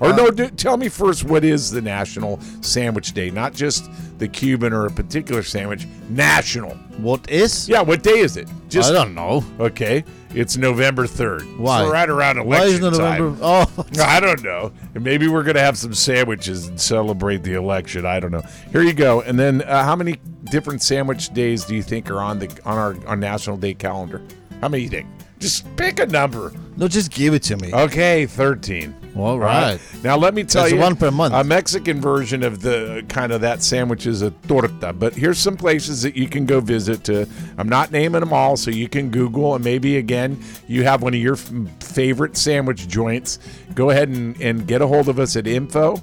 Or 0.00 0.08
Uh, 0.10 0.16
no, 0.16 0.30
do, 0.30 0.48
tell 0.50 0.76
me 0.76 0.88
first 0.88 1.24
what 1.24 1.44
is 1.44 1.70
the 1.70 1.80
National 1.82 2.40
Sandwich 2.60 3.12
Day? 3.12 3.30
Not 3.30 3.54
just 3.54 3.90
the 4.18 4.28
Cuban 4.28 4.72
or 4.72 4.86
a 4.86 4.90
particular 4.90 5.42
sandwich. 5.42 5.86
National. 6.08 6.70
What 6.98 7.28
is? 7.30 7.68
Yeah, 7.68 7.82
what 7.82 8.02
day 8.02 8.18
is 8.18 8.36
it? 8.36 8.48
Just 8.68 8.90
I 8.90 8.94
don't 8.94 9.14
know. 9.14 9.44
okay. 9.60 10.04
It's 10.34 10.56
November 10.56 11.06
third. 11.06 11.42
Why? 11.58 11.80
So 11.84 11.90
right 11.90 12.08
around 12.08 12.38
election 12.38 12.48
Why 12.48 12.64
isn't 12.64 12.94
it 12.94 12.96
time. 12.96 13.20
November? 13.22 13.40
Oh, 13.42 13.86
I 14.02 14.18
don't 14.18 14.42
know. 14.42 14.72
Maybe 14.94 15.28
we're 15.28 15.42
gonna 15.42 15.60
have 15.60 15.76
some 15.76 15.92
sandwiches 15.92 16.68
and 16.68 16.80
celebrate 16.80 17.42
the 17.42 17.52
election. 17.54 18.06
I 18.06 18.18
don't 18.18 18.30
know. 18.30 18.42
Here 18.70 18.82
you 18.82 18.94
go. 18.94 19.20
And 19.20 19.38
then, 19.38 19.60
uh, 19.62 19.84
how 19.84 19.94
many 19.94 20.18
different 20.44 20.82
sandwich 20.82 21.34
days 21.34 21.66
do 21.66 21.74
you 21.74 21.82
think 21.82 22.10
are 22.10 22.20
on 22.20 22.38
the 22.38 22.48
on 22.64 22.78
our, 22.78 22.96
our 23.06 23.16
National 23.16 23.58
Day 23.58 23.74
calendar? 23.74 24.22
How 24.62 24.68
many 24.68 24.84
you 24.84 24.88
think? 24.88 25.06
Just 25.38 25.64
pick 25.76 25.98
a 26.00 26.06
number. 26.06 26.52
no, 26.78 26.88
just 26.88 27.10
give 27.10 27.34
it 27.34 27.42
to 27.44 27.56
me. 27.58 27.70
Okay, 27.74 28.24
thirteen. 28.24 28.94
All 29.16 29.38
right. 29.38 29.78
Now 30.02 30.16
let 30.16 30.32
me 30.32 30.42
tell 30.42 30.62
That's 30.62 30.72
you, 30.74 30.80
one 30.80 30.96
per 30.96 31.10
month. 31.10 31.34
A 31.34 31.44
Mexican 31.44 32.00
version 32.00 32.42
of 32.42 32.62
the 32.62 33.04
kind 33.08 33.30
of 33.30 33.42
that 33.42 33.62
sandwich 33.62 34.06
is 34.06 34.22
a 34.22 34.30
torta. 34.48 34.92
But 34.94 35.14
here's 35.14 35.38
some 35.38 35.56
places 35.56 36.00
that 36.02 36.16
you 36.16 36.28
can 36.28 36.46
go 36.46 36.60
visit. 36.60 37.04
To 37.04 37.28
I'm 37.58 37.68
not 37.68 37.92
naming 37.92 38.20
them 38.20 38.32
all, 38.32 38.56
so 38.56 38.70
you 38.70 38.88
can 38.88 39.10
Google 39.10 39.54
and 39.54 39.62
maybe 39.62 39.98
again 39.98 40.42
you 40.66 40.84
have 40.84 41.02
one 41.02 41.12
of 41.12 41.20
your 41.20 41.34
f- 41.34 41.52
favorite 41.80 42.36
sandwich 42.38 42.88
joints. 42.88 43.38
Go 43.74 43.90
ahead 43.90 44.08
and, 44.08 44.40
and 44.40 44.66
get 44.66 44.80
a 44.80 44.86
hold 44.86 45.08
of 45.10 45.18
us 45.18 45.36
at 45.36 45.46
info 45.46 46.00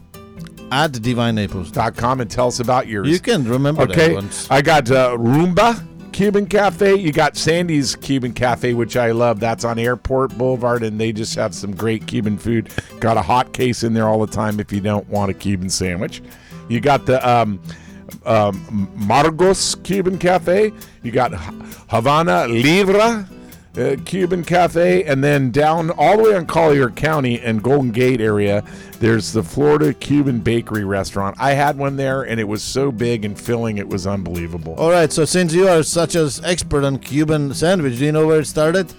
At 0.71 0.91
Divine 1.01 1.35
Naples. 1.35 1.75
and 1.75 2.29
tell 2.29 2.47
us 2.47 2.59
about 2.59 2.85
yours. 2.87 3.07
You 3.07 3.19
can 3.19 3.43
remember 3.47 3.87
that 3.87 3.91
Okay, 3.97 4.13
once. 4.13 4.49
I 4.51 4.61
got 4.61 4.89
uh, 4.91 5.17
Roomba 5.17 5.83
Cuban 6.11 6.45
Cafe. 6.45 6.95
You 6.95 7.11
got 7.11 7.37
Sandy's 7.37 7.95
Cuban 7.95 8.33
Cafe, 8.33 8.73
which 8.73 8.97
I 8.97 9.11
love. 9.11 9.39
That's 9.39 9.63
on 9.63 9.79
Airport 9.79 10.37
Boulevard, 10.37 10.83
and 10.83 10.99
they 10.99 11.11
just 11.11 11.35
have 11.35 11.55
some 11.55 11.75
great 11.75 12.07
Cuban 12.07 12.37
food. 12.37 12.69
Got 12.99 13.17
a 13.17 13.21
hot 13.21 13.53
case 13.53 13.83
in 13.83 13.93
there 13.93 14.07
all 14.07 14.23
the 14.25 14.31
time 14.31 14.59
if 14.59 14.71
you 14.71 14.81
don't 14.81 15.07
want 15.09 15.31
a 15.31 15.33
Cuban 15.33 15.69
sandwich. 15.69 16.21
You 16.67 16.79
got 16.79 17.05
the 17.05 17.27
um, 17.27 17.61
um, 18.25 18.91
Margos 18.95 19.75
Cuban 19.75 20.17
Cafe. 20.17 20.71
You 21.03 21.11
got 21.11 21.33
Havana 21.89 22.47
Libre. 22.47 23.27
Uh, 23.77 23.95
Cuban 24.03 24.43
Cafe, 24.43 25.03
and 25.03 25.23
then 25.23 25.51
down 25.51 25.91
all 25.91 26.17
the 26.17 26.23
way 26.23 26.35
on 26.35 26.47
Collier 26.47 26.89
County 26.89 27.39
and 27.39 27.61
Golden 27.61 27.91
Gate 27.91 28.19
area, 28.19 28.63
there's 28.99 29.31
the 29.31 29.43
Florida 29.43 29.93
Cuban 29.93 30.39
Bakery 30.39 30.83
Restaurant. 30.83 31.37
I 31.39 31.51
had 31.51 31.77
one 31.77 31.95
there, 31.95 32.23
and 32.23 32.39
it 32.39 32.45
was 32.45 32.63
so 32.63 32.91
big 32.91 33.23
and 33.23 33.39
filling, 33.39 33.77
it 33.77 33.87
was 33.87 34.07
unbelievable. 34.07 34.73
All 34.73 34.89
right, 34.89 35.13
so 35.13 35.23
since 35.23 35.53
you 35.53 35.67
are 35.67 35.83
such 35.83 36.15
an 36.15 36.29
expert 36.43 36.83
on 36.83 36.97
Cuban 36.97 37.53
sandwich, 37.53 37.99
do 37.99 38.05
you 38.05 38.11
know 38.11 38.25
where 38.25 38.39
it 38.39 38.45
started? 38.45 38.91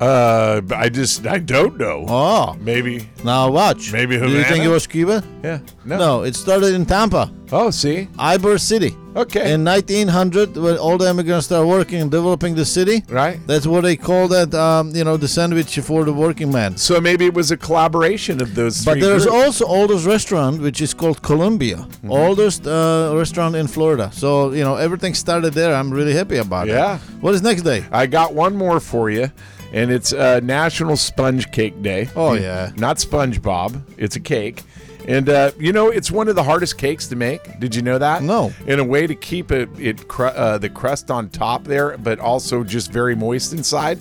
Uh, 0.00 0.60
I 0.74 0.88
just 0.88 1.26
I 1.26 1.38
don't 1.38 1.76
know. 1.76 2.04
Oh, 2.08 2.56
Maybe 2.60 3.08
now 3.24 3.50
watch. 3.50 3.92
Maybe 3.92 4.16
Do 4.16 4.28
you 4.28 4.44
think 4.44 4.64
it 4.64 4.68
was 4.68 4.86
Cuba? 4.86 5.24
yeah. 5.42 5.58
No. 5.84 5.98
No, 5.98 6.22
it 6.22 6.36
started 6.36 6.74
in 6.74 6.84
Tampa, 6.86 7.32
Oh, 7.50 7.70
see. 7.70 8.08
Ybor 8.18 8.60
City. 8.60 8.94
Okay. 9.16 9.52
In 9.54 9.64
1900, 9.64 10.56
when 10.56 10.76
all 10.76 10.98
the 10.98 11.08
immigrants 11.08 11.46
started 11.46 11.66
working 11.66 12.00
and 12.02 12.10
developing 12.10 12.54
the 12.54 12.64
city, 12.64 13.02
right. 13.08 13.40
that's 13.48 13.66
what 13.66 13.80
they 13.80 13.96
call 13.96 14.28
that, 14.28 14.54
um, 14.54 14.94
you 14.94 15.02
know, 15.02 15.16
the 15.16 15.26
sandwich 15.26 15.78
for 15.80 16.04
the 16.04 16.12
working 16.12 16.52
man. 16.52 16.76
So 16.76 17.00
maybe 17.00 17.24
it 17.26 17.34
was 17.34 17.50
a 17.50 17.56
collaboration 17.56 18.40
of 18.42 18.54
those. 18.54 18.84
But 18.84 19.00
there's 19.00 19.24
groups. 19.26 19.44
also 19.46 19.64
oldest 19.66 20.06
restaurant 20.06 20.60
which 20.60 20.80
is 20.80 20.94
called 20.94 21.22
Columbia, 21.22 21.76
Mm-hmm. 21.78 22.10
oldest 22.12 22.66
uh, 22.66 23.12
restaurant 23.16 23.56
in 23.56 23.66
Florida. 23.66 24.10
So 24.12 24.52
you 24.52 24.62
know 24.62 24.76
everything 24.76 25.14
started 25.14 25.54
there. 25.54 25.74
I'm 25.74 25.90
really 25.90 26.12
happy 26.14 26.36
about 26.36 26.68
it. 26.68 26.72
Yeah. 26.74 26.98
What 27.20 27.34
is 27.34 27.42
next 27.42 27.62
day? 27.62 27.84
I 27.90 28.06
got 28.06 28.34
one 28.34 28.54
more 28.54 28.78
for 28.78 29.10
you, 29.10 29.32
and 29.72 29.90
it's 29.90 30.12
uh, 30.12 30.40
National 30.40 30.96
Sponge 30.96 31.50
Cake 31.52 31.80
Day. 31.82 32.08
Oh, 32.16 32.34
yeah. 32.34 32.72
Not 32.76 32.96
SpongeBob. 32.96 33.82
It's 33.96 34.16
a 34.16 34.20
cake. 34.20 34.62
And 35.06 35.28
uh, 35.30 35.52
you 35.58 35.72
know, 35.72 35.88
it's 35.88 36.10
one 36.10 36.28
of 36.28 36.36
the 36.36 36.42
hardest 36.42 36.76
cakes 36.76 37.06
to 37.08 37.16
make. 37.16 37.58
Did 37.60 37.74
you 37.74 37.80
know 37.80 37.98
that? 37.98 38.22
No. 38.22 38.52
In 38.66 38.78
a 38.78 38.84
way 38.84 39.06
to 39.06 39.14
keep 39.14 39.50
it, 39.50 39.70
it 39.78 40.06
cru- 40.06 40.26
uh, 40.26 40.58
the 40.58 40.68
crust 40.68 41.10
on 41.10 41.30
top 41.30 41.64
there, 41.64 41.96
but 41.96 42.18
also 42.18 42.62
just 42.62 42.92
very 42.92 43.14
moist 43.14 43.54
inside. 43.54 43.98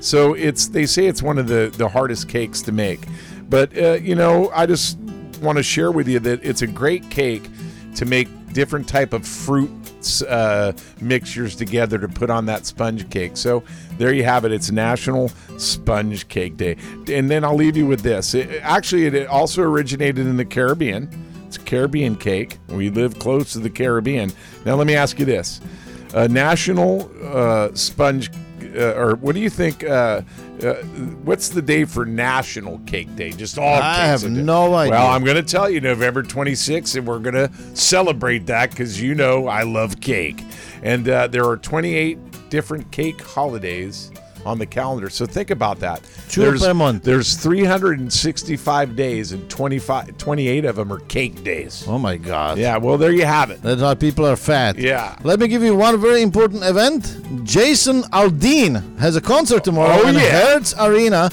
So 0.00 0.34
it's 0.34 0.66
they 0.68 0.84
say 0.84 1.06
it's 1.06 1.22
one 1.22 1.38
of 1.38 1.48
the 1.48 1.72
the 1.78 1.88
hardest 1.88 2.28
cakes 2.28 2.60
to 2.62 2.72
make. 2.72 3.00
But 3.48 3.76
uh, 3.78 3.94
you 3.94 4.14
know, 4.14 4.50
I 4.50 4.66
just 4.66 4.98
want 5.40 5.56
to 5.56 5.62
share 5.62 5.90
with 5.90 6.06
you 6.06 6.18
that 6.20 6.44
it's 6.44 6.60
a 6.60 6.66
great 6.66 7.08
cake 7.08 7.48
to 7.94 8.04
make 8.04 8.28
different 8.52 8.88
type 8.88 9.12
of 9.12 9.26
fruit 9.26 9.70
uh, 10.28 10.72
mixtures 11.00 11.54
together 11.56 11.98
to 11.98 12.08
put 12.08 12.30
on 12.30 12.46
that 12.46 12.66
sponge 12.66 13.08
cake. 13.10 13.36
So 13.36 13.62
there 13.98 14.12
you 14.12 14.24
have 14.24 14.44
it. 14.44 14.52
It's 14.52 14.70
National 14.70 15.30
Sponge 15.58 16.26
Cake 16.28 16.56
Day. 16.56 16.76
And 17.08 17.30
then 17.30 17.44
I'll 17.44 17.54
leave 17.54 17.76
you 17.76 17.86
with 17.86 18.00
this. 18.00 18.34
It, 18.34 18.60
actually, 18.62 19.06
it 19.06 19.26
also 19.26 19.62
originated 19.62 20.26
in 20.26 20.36
the 20.36 20.44
Caribbean. 20.44 21.08
It's 21.46 21.58
Caribbean 21.58 22.16
cake. 22.16 22.58
We 22.68 22.90
live 22.90 23.18
close 23.18 23.52
to 23.52 23.58
the 23.58 23.70
Caribbean. 23.70 24.32
Now, 24.64 24.74
let 24.74 24.86
me 24.86 24.94
ask 24.94 25.18
you 25.18 25.24
this: 25.24 25.60
uh, 26.14 26.26
National 26.26 27.10
uh, 27.22 27.74
Sponge, 27.74 28.30
uh, 28.74 28.94
or 28.94 29.16
what 29.16 29.34
do 29.34 29.40
you 29.40 29.50
think? 29.50 29.84
Uh, 29.84 30.22
uh, 30.62 30.74
what's 31.24 31.48
the 31.48 31.62
day 31.62 31.84
for 31.84 32.04
National 32.04 32.78
Cake 32.80 33.14
Day? 33.16 33.30
Just 33.30 33.58
all. 33.58 33.74
I 33.74 34.06
have 34.06 34.28
no 34.30 34.74
idea. 34.74 34.92
Well, 34.92 35.10
I'm 35.10 35.24
going 35.24 35.36
to 35.36 35.42
tell 35.42 35.68
you 35.68 35.80
November 35.80 36.22
26th, 36.22 36.96
and 36.96 37.06
we're 37.06 37.18
going 37.18 37.34
to 37.34 37.50
celebrate 37.74 38.46
that 38.46 38.70
because 38.70 39.00
you 39.00 39.14
know 39.14 39.48
I 39.48 39.62
love 39.62 40.00
cake. 40.00 40.42
And 40.82 41.08
uh, 41.08 41.28
there 41.28 41.44
are 41.46 41.56
28 41.56 42.50
different 42.50 42.90
cake 42.90 43.20
holidays 43.20 44.10
on 44.44 44.58
the 44.58 44.66
calendar. 44.66 45.08
So 45.10 45.26
think 45.26 45.50
about 45.50 45.78
that. 45.80 46.02
Two 46.28 46.42
there's, 46.42 46.74
month. 46.74 47.02
There's 47.04 47.34
365 47.34 48.96
days, 48.96 49.32
and 49.32 49.48
25, 49.50 50.16
28 50.18 50.64
of 50.64 50.76
them 50.76 50.92
are 50.92 51.00
cake 51.00 51.42
days. 51.44 51.84
Oh 51.86 51.98
my 51.98 52.16
God. 52.16 52.58
Yeah, 52.58 52.76
well, 52.78 52.98
there 52.98 53.12
you 53.12 53.24
have 53.24 53.50
it. 53.50 53.62
That's 53.62 53.82
why 53.82 53.94
people 53.94 54.26
are 54.26 54.36
fat. 54.36 54.78
Yeah. 54.78 55.16
Let 55.22 55.40
me 55.40 55.48
give 55.48 55.62
you 55.62 55.74
one 55.74 56.00
very 56.00 56.22
important 56.22 56.64
event. 56.64 57.44
Jason 57.44 58.02
Aldean 58.04 58.98
has 58.98 59.16
a 59.16 59.20
concert 59.20 59.64
tomorrow 59.64 60.00
Oh, 60.02 60.08
in 60.08 60.14
yeah. 60.14 60.30
Hertz 60.30 60.74
Arena, 60.78 61.30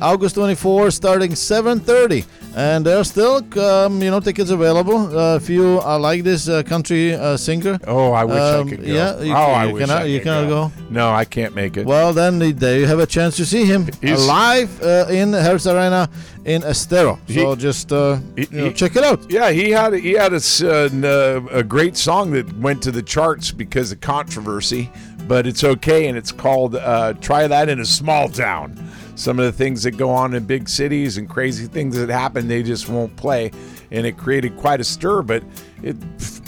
August 0.00 0.34
24, 0.36 0.90
starting 0.90 1.32
7:30. 1.32 2.24
And 2.54 2.84
there 2.84 2.98
are 2.98 3.04
still, 3.04 3.36
um, 3.58 4.02
you 4.02 4.10
know, 4.10 4.20
tickets 4.20 4.50
available. 4.50 5.18
Uh, 5.18 5.36
if 5.36 5.48
you 5.48 5.80
uh, 5.82 5.98
like 5.98 6.22
this 6.22 6.48
uh, 6.50 6.62
country 6.62 7.14
uh, 7.14 7.36
singer, 7.38 7.78
Oh, 7.86 8.12
I 8.12 8.24
wish 8.24 8.36
Um, 8.38 8.66
I 8.66 8.70
could 8.70 8.84
go. 8.84 8.92
yeah, 8.92 9.20
you 9.20 9.32
oh, 9.32 9.46
can- 9.46 9.54
I 9.60 9.64
you 9.64 9.72
wish 9.74 9.80
cannot- 9.86 10.02
I 10.02 10.04
you 10.04 10.20
cannot 10.20 10.48
go? 10.48 10.72
No, 10.90 11.10
I 11.10 11.24
can't 11.24 11.54
make 11.54 11.78
it. 11.78 11.86
well, 11.86 12.12
then 12.12 12.38
there 12.58 12.78
you 12.78 12.86
have 12.86 12.98
a 12.98 13.06
chance 13.06 13.36
to 13.38 13.46
see 13.46 13.64
him 13.64 13.88
He's- 14.02 14.20
live 14.26 14.70
uh, 14.82 15.06
in 15.08 15.32
Hertz 15.32 15.66
Arena 15.66 16.10
in 16.44 16.62
Estero. 16.62 17.18
So 17.26 17.32
He- 17.54 17.56
just 17.56 17.90
uh, 17.90 18.18
he- 18.36 18.46
you 18.50 18.60
know, 18.60 18.64
he- 18.66 18.72
check 18.74 18.96
it 18.96 19.04
out. 19.04 19.20
Yeah, 19.30 19.50
he 19.50 19.70
had 19.70 19.94
he 19.94 20.12
had 20.12 20.32
a, 20.34 21.42
a 21.52 21.62
great 21.62 21.96
song 21.96 22.32
that 22.32 22.46
went 22.58 22.82
to 22.82 22.90
the 22.90 23.02
charts 23.02 23.50
because 23.50 23.92
of 23.92 24.00
controversy, 24.00 24.90
but 25.26 25.46
it's 25.46 25.64
okay, 25.64 26.06
and 26.08 26.18
it's 26.18 26.32
called 26.32 26.74
uh, 26.76 27.14
"Try 27.20 27.46
That 27.48 27.68
in 27.70 27.80
a 27.80 27.84
Small 27.86 28.28
Town." 28.28 28.76
Some 29.14 29.38
of 29.38 29.44
the 29.44 29.52
things 29.52 29.82
that 29.82 29.92
go 29.92 30.10
on 30.10 30.34
in 30.34 30.44
big 30.44 30.68
cities 30.68 31.18
and 31.18 31.28
crazy 31.28 31.66
things 31.66 31.96
that 31.96 32.08
happen, 32.08 32.48
they 32.48 32.62
just 32.62 32.88
won't 32.88 33.14
play, 33.16 33.50
and 33.90 34.06
it 34.06 34.16
created 34.16 34.56
quite 34.56 34.80
a 34.80 34.84
stir. 34.84 35.22
But 35.22 35.44
it 35.82 35.96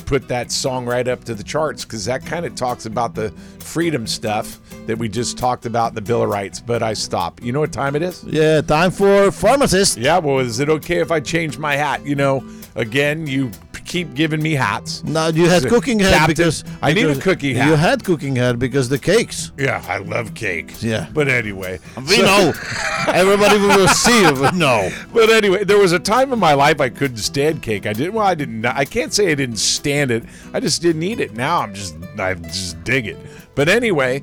put 0.06 0.28
that 0.28 0.52
song 0.52 0.84
right 0.86 1.08
up 1.08 1.24
to 1.24 1.34
the 1.34 1.42
charts 1.42 1.84
because 1.84 2.04
that 2.04 2.24
kind 2.24 2.44
of 2.46 2.54
talks 2.54 2.86
about 2.86 3.14
the 3.14 3.30
freedom 3.58 4.06
stuff 4.06 4.60
that 4.86 4.98
we 4.98 5.08
just 5.08 5.38
talked 5.38 5.66
about 5.66 5.90
in 5.90 5.94
the 5.94 6.02
Bill 6.02 6.22
of 6.22 6.28
Rights. 6.28 6.60
But 6.60 6.82
I 6.82 6.94
stop. 6.94 7.42
You 7.42 7.52
know 7.52 7.60
what 7.60 7.72
time 7.72 7.96
it 7.96 8.02
is? 8.02 8.24
Yeah, 8.24 8.60
time 8.60 8.90
for 8.90 9.30
pharmacist. 9.30 9.96
Yeah, 9.98 10.18
well, 10.18 10.38
is 10.38 10.60
it 10.60 10.68
okay 10.68 10.98
if 10.98 11.10
I 11.10 11.20
change 11.20 11.58
my 11.58 11.76
hat? 11.76 12.04
You 12.06 12.14
know, 12.14 12.44
again, 12.74 13.26
you 13.26 13.50
keep 13.84 14.14
giving 14.14 14.42
me 14.42 14.52
hats. 14.52 15.04
No, 15.04 15.28
you 15.28 15.48
had 15.48 15.64
cooking 15.64 15.98
head 15.98 16.12
Captain, 16.14 16.34
because 16.34 16.64
I 16.82 16.92
need 16.92 17.06
a 17.06 17.14
because 17.14 17.56
hat. 17.56 17.68
You 17.68 17.74
had 17.76 18.04
cooking 18.04 18.36
head 18.36 18.58
because 18.58 18.88
the 18.88 18.98
cakes. 18.98 19.52
Yeah, 19.58 19.84
I 19.86 19.98
love 19.98 20.34
cake. 20.34 20.82
Yeah. 20.82 21.08
But 21.12 21.28
anyway. 21.28 21.80
We 21.96 22.16
so- 22.16 22.24
know. 22.24 22.52
Everybody 23.08 23.58
will 23.58 23.88
see 23.88 24.24
it, 24.24 24.34
but 24.36 24.54
no. 24.54 24.90
But 25.12 25.30
anyway, 25.30 25.64
there 25.64 25.78
was 25.78 25.92
a 25.92 25.98
time 25.98 26.32
in 26.32 26.38
my 26.38 26.54
life 26.54 26.80
I 26.80 26.88
couldn't 26.88 27.18
stand 27.18 27.62
cake. 27.62 27.86
I 27.86 27.92
didn't. 27.92 28.14
Well, 28.14 28.26
I 28.26 28.34
didn't. 28.34 28.64
I 28.64 28.84
can't 28.84 29.12
say 29.12 29.30
I 29.30 29.34
didn't 29.34 29.58
stand 29.58 30.10
it. 30.10 30.24
I 30.52 30.60
just 30.60 30.80
didn't 30.80 31.02
eat 31.02 31.20
it. 31.20 31.34
Now 31.34 31.60
I'm 31.60 31.74
just. 31.74 31.94
I 32.18 32.34
just 32.34 32.82
dig 32.84 33.06
it. 33.06 33.18
But 33.54 33.68
anyway, 33.68 34.22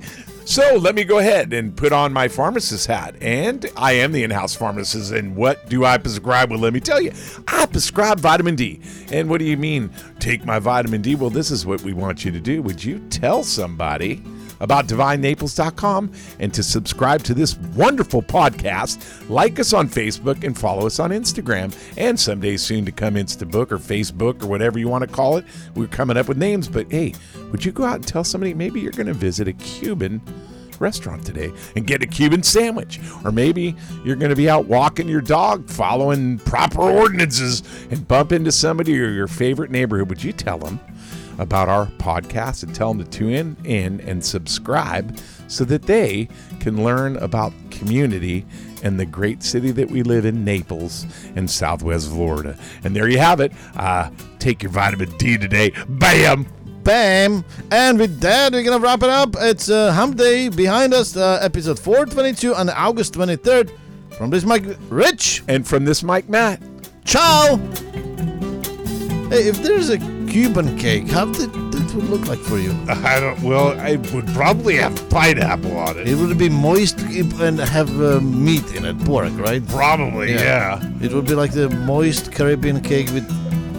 so 0.52 0.76
let 0.76 0.96
me 0.96 1.06
go 1.06 1.20
ahead 1.20 1.54
and 1.54 1.74
put 1.78 1.94
on 1.94 2.12
my 2.12 2.28
pharmacist 2.28 2.88
hat, 2.88 3.16
and 3.22 3.66
I 3.78 3.94
am 3.94 4.12
the 4.12 4.24
in-house 4.24 4.54
pharmacist. 4.54 5.14
And 5.14 5.34
what 5.34 5.70
do 5.70 5.86
I 5.86 5.98
prescribe? 5.98 6.52
Well, 6.52 6.60
let 6.60 6.74
me 6.74 6.82
tell 6.82 7.00
you, 7.00 7.14
I 7.48 7.66
prescribe 7.68 8.20
vitamin 8.20 8.58
D. 8.58 8.82
And 9.14 9.30
what 9.30 9.38
do 9.38 9.46
you 9.46 9.56
mean? 9.56 9.90
Take 10.20 10.44
my 10.44 10.60
vitamin 10.60 11.02
D? 11.02 11.16
Well, 11.16 11.30
this 11.30 11.52
is 11.52 11.66
what 11.66 11.82
we 11.84 11.94
want 11.94 12.26
you 12.26 12.32
to 12.34 12.42
do. 12.42 12.62
Would 12.64 12.84
you 12.84 13.00
tell 13.10 13.44
somebody? 13.44 14.22
About 14.62 14.88
divinenaples.com 14.88 16.12
and 16.39 16.54
to 16.54 16.63
subscribe 16.63 17.24
to 17.24 17.34
this 17.34 17.58
wonderful 17.76 18.21
podcast. 18.21 19.30
Like 19.30 19.60
us 19.60 19.74
on 19.74 19.89
Facebook 19.89 20.45
and 20.45 20.58
follow 20.58 20.86
us 20.86 21.00
on 21.00 21.10
Instagram. 21.10 21.76
And 21.97 22.17
someday 22.17 22.56
soon 22.58 22.86
to 22.86 22.91
come 22.91 23.15
Instabook 23.15 23.71
or 23.71 23.78
Facebook 23.78 24.43
or 24.43 24.47
whatever 24.47 24.80
you 24.80 24.88
want 24.88 25.02
to 25.02 25.13
call 25.13 25.38
it. 25.38 25.45
We're 25.76 25.88
coming 25.88 26.15
up 26.15 26.30
with 26.30 26.38
names, 26.38 26.67
but 26.67 26.89
hey, 26.89 27.13
would 27.52 27.65
you 27.65 27.71
go 27.71 27.84
out 27.84 27.95
and 27.95 28.08
tell 28.08 28.24
somebody 28.24 28.54
maybe 28.54 28.80
you're 28.80 28.91
going 28.91 29.08
to 29.08 29.13
visit 29.13 29.47
a 29.47 29.54
Cuban 29.54 30.21
restaurant 30.80 31.26
today 31.26 31.52
and 31.76 31.88
get 31.88 32.02
a 32.02 32.08
Cuban 32.08 32.43
sandwich? 32.43 33.00
Or 33.24 33.32
maybe 33.32 33.76
you're 34.04 34.15
going 34.15 34.30
to 34.30 34.36
be 34.36 34.50
out 34.50 34.65
walking 34.65 35.08
your 35.08 35.21
dog 35.21 35.69
following 35.69 36.39
proper 36.39 36.82
ordinances 36.82 37.63
and 37.89 38.08
bump 38.08 38.32
into 38.32 38.52
somebody 38.52 39.00
or 39.00 39.10
your 39.10 39.28
favorite 39.28 39.71
neighborhood. 39.71 40.10
Would 40.10 40.24
you 40.24 40.34
tell 40.34 40.58
them? 40.58 40.80
About 41.39 41.70
our 41.70 41.88
podcast 41.98 42.63
and 42.63 42.74
tell 42.76 42.94
them 42.94 43.04
to 43.04 43.10
tune 43.10 43.58
in 43.63 44.02
and 44.02 44.24
subscribe 44.24 45.17
so 45.48 45.63
that 45.65 45.84
they 45.84 46.28
can 46.60 46.84
learn 46.84 47.17
about 47.17 47.54
community 47.72 48.46
and 48.84 49.00
the 49.00 49.06
great 49.06 49.41
city 49.44 49.72
that 49.72 49.89
we 49.89 50.04
live 50.04 50.26
in, 50.26 50.44
Naples 50.44 51.06
in 51.36 51.48
Southwest 51.48 52.10
Florida. 52.10 52.58
And 52.84 52.96
there 52.96 53.08
you 53.08 53.20
have 53.20 53.39
it. 53.39 53.52
Uh, 53.76 54.10
take 54.39 54.62
your 54.63 54.72
vitamin 54.72 55.10
D 55.17 55.38
today. 55.38 55.72
Bam! 55.88 56.46
Bam! 56.84 57.46
And 57.72 58.00
with 58.00 58.20
that, 58.22 58.52
we're 58.54 58.63
gonna 58.63 58.80
wrap 58.80 59.04
it 59.04 59.10
up. 59.10 59.36
It's 59.39 59.70
uh, 59.70 59.91
Hump 59.94 60.17
Day 60.17 60.50
behind 60.50 60.94
us, 60.94 61.15
uh, 61.15 61.39
episode 61.41 61.78
422 61.80 62.56
on 62.56 62.70
August 62.70 63.13
23rd. 63.13 63.72
From 64.17 64.30
this 64.30 64.44
mic 64.44 64.63
Rich, 64.89 65.44
And 65.48 65.67
from 65.67 65.86
this 65.86 66.04
mic 66.04 66.28
Matt. 66.30 66.62
ciao! 67.06 67.58
Hey, 69.30 69.48
if 69.48 69.62
there's 69.63 69.89
a 69.89 69.98
Cuban 70.32 70.78
cake, 70.78 71.10
how 71.10 71.26
did 71.26 71.52
that 71.52 71.94
would 71.94 72.06
look 72.06 72.26
like 72.28 72.39
for 72.39 72.58
you? 72.58 72.72
I 72.88 73.20
don't. 73.20 73.41
Well, 73.41 73.78
I 73.80 73.98
would 74.13 74.28
probably 74.28 74.78
have 74.78 74.96
pineapple 75.10 75.76
on 75.76 76.00
it. 76.00 76.08
It 76.08 76.15
would 76.15 76.38
be 76.38 76.48
moist 76.48 77.00
and 77.02 77.60
have 77.60 77.89
uh, 78.02 78.22
meat 78.22 78.63
in 78.74 78.86
it, 78.86 78.98
pork, 79.04 79.38
right? 79.38 79.65
Probably, 79.67 80.32
Yeah. 80.34 80.80
yeah. 80.82 80.89
It 81.02 81.12
would 81.13 81.26
be 81.26 81.34
like 81.36 81.52
the 81.52 81.70
moist 81.70 82.32
Caribbean 82.32 82.80
cake 82.82 83.08
with 83.12 83.28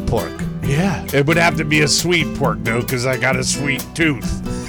pork. 0.06 0.30
Yeah. 0.62 1.06
It 1.14 1.24
would 1.26 1.38
have 1.38 1.56
to 1.56 1.64
be 1.64 1.80
a 1.80 1.88
sweet 1.88 2.26
pork 2.36 2.58
though, 2.62 2.82
because 2.82 3.06
I 3.06 3.16
got 3.16 3.36
a 3.36 3.44
sweet 3.44 3.82
tooth. 3.94 4.61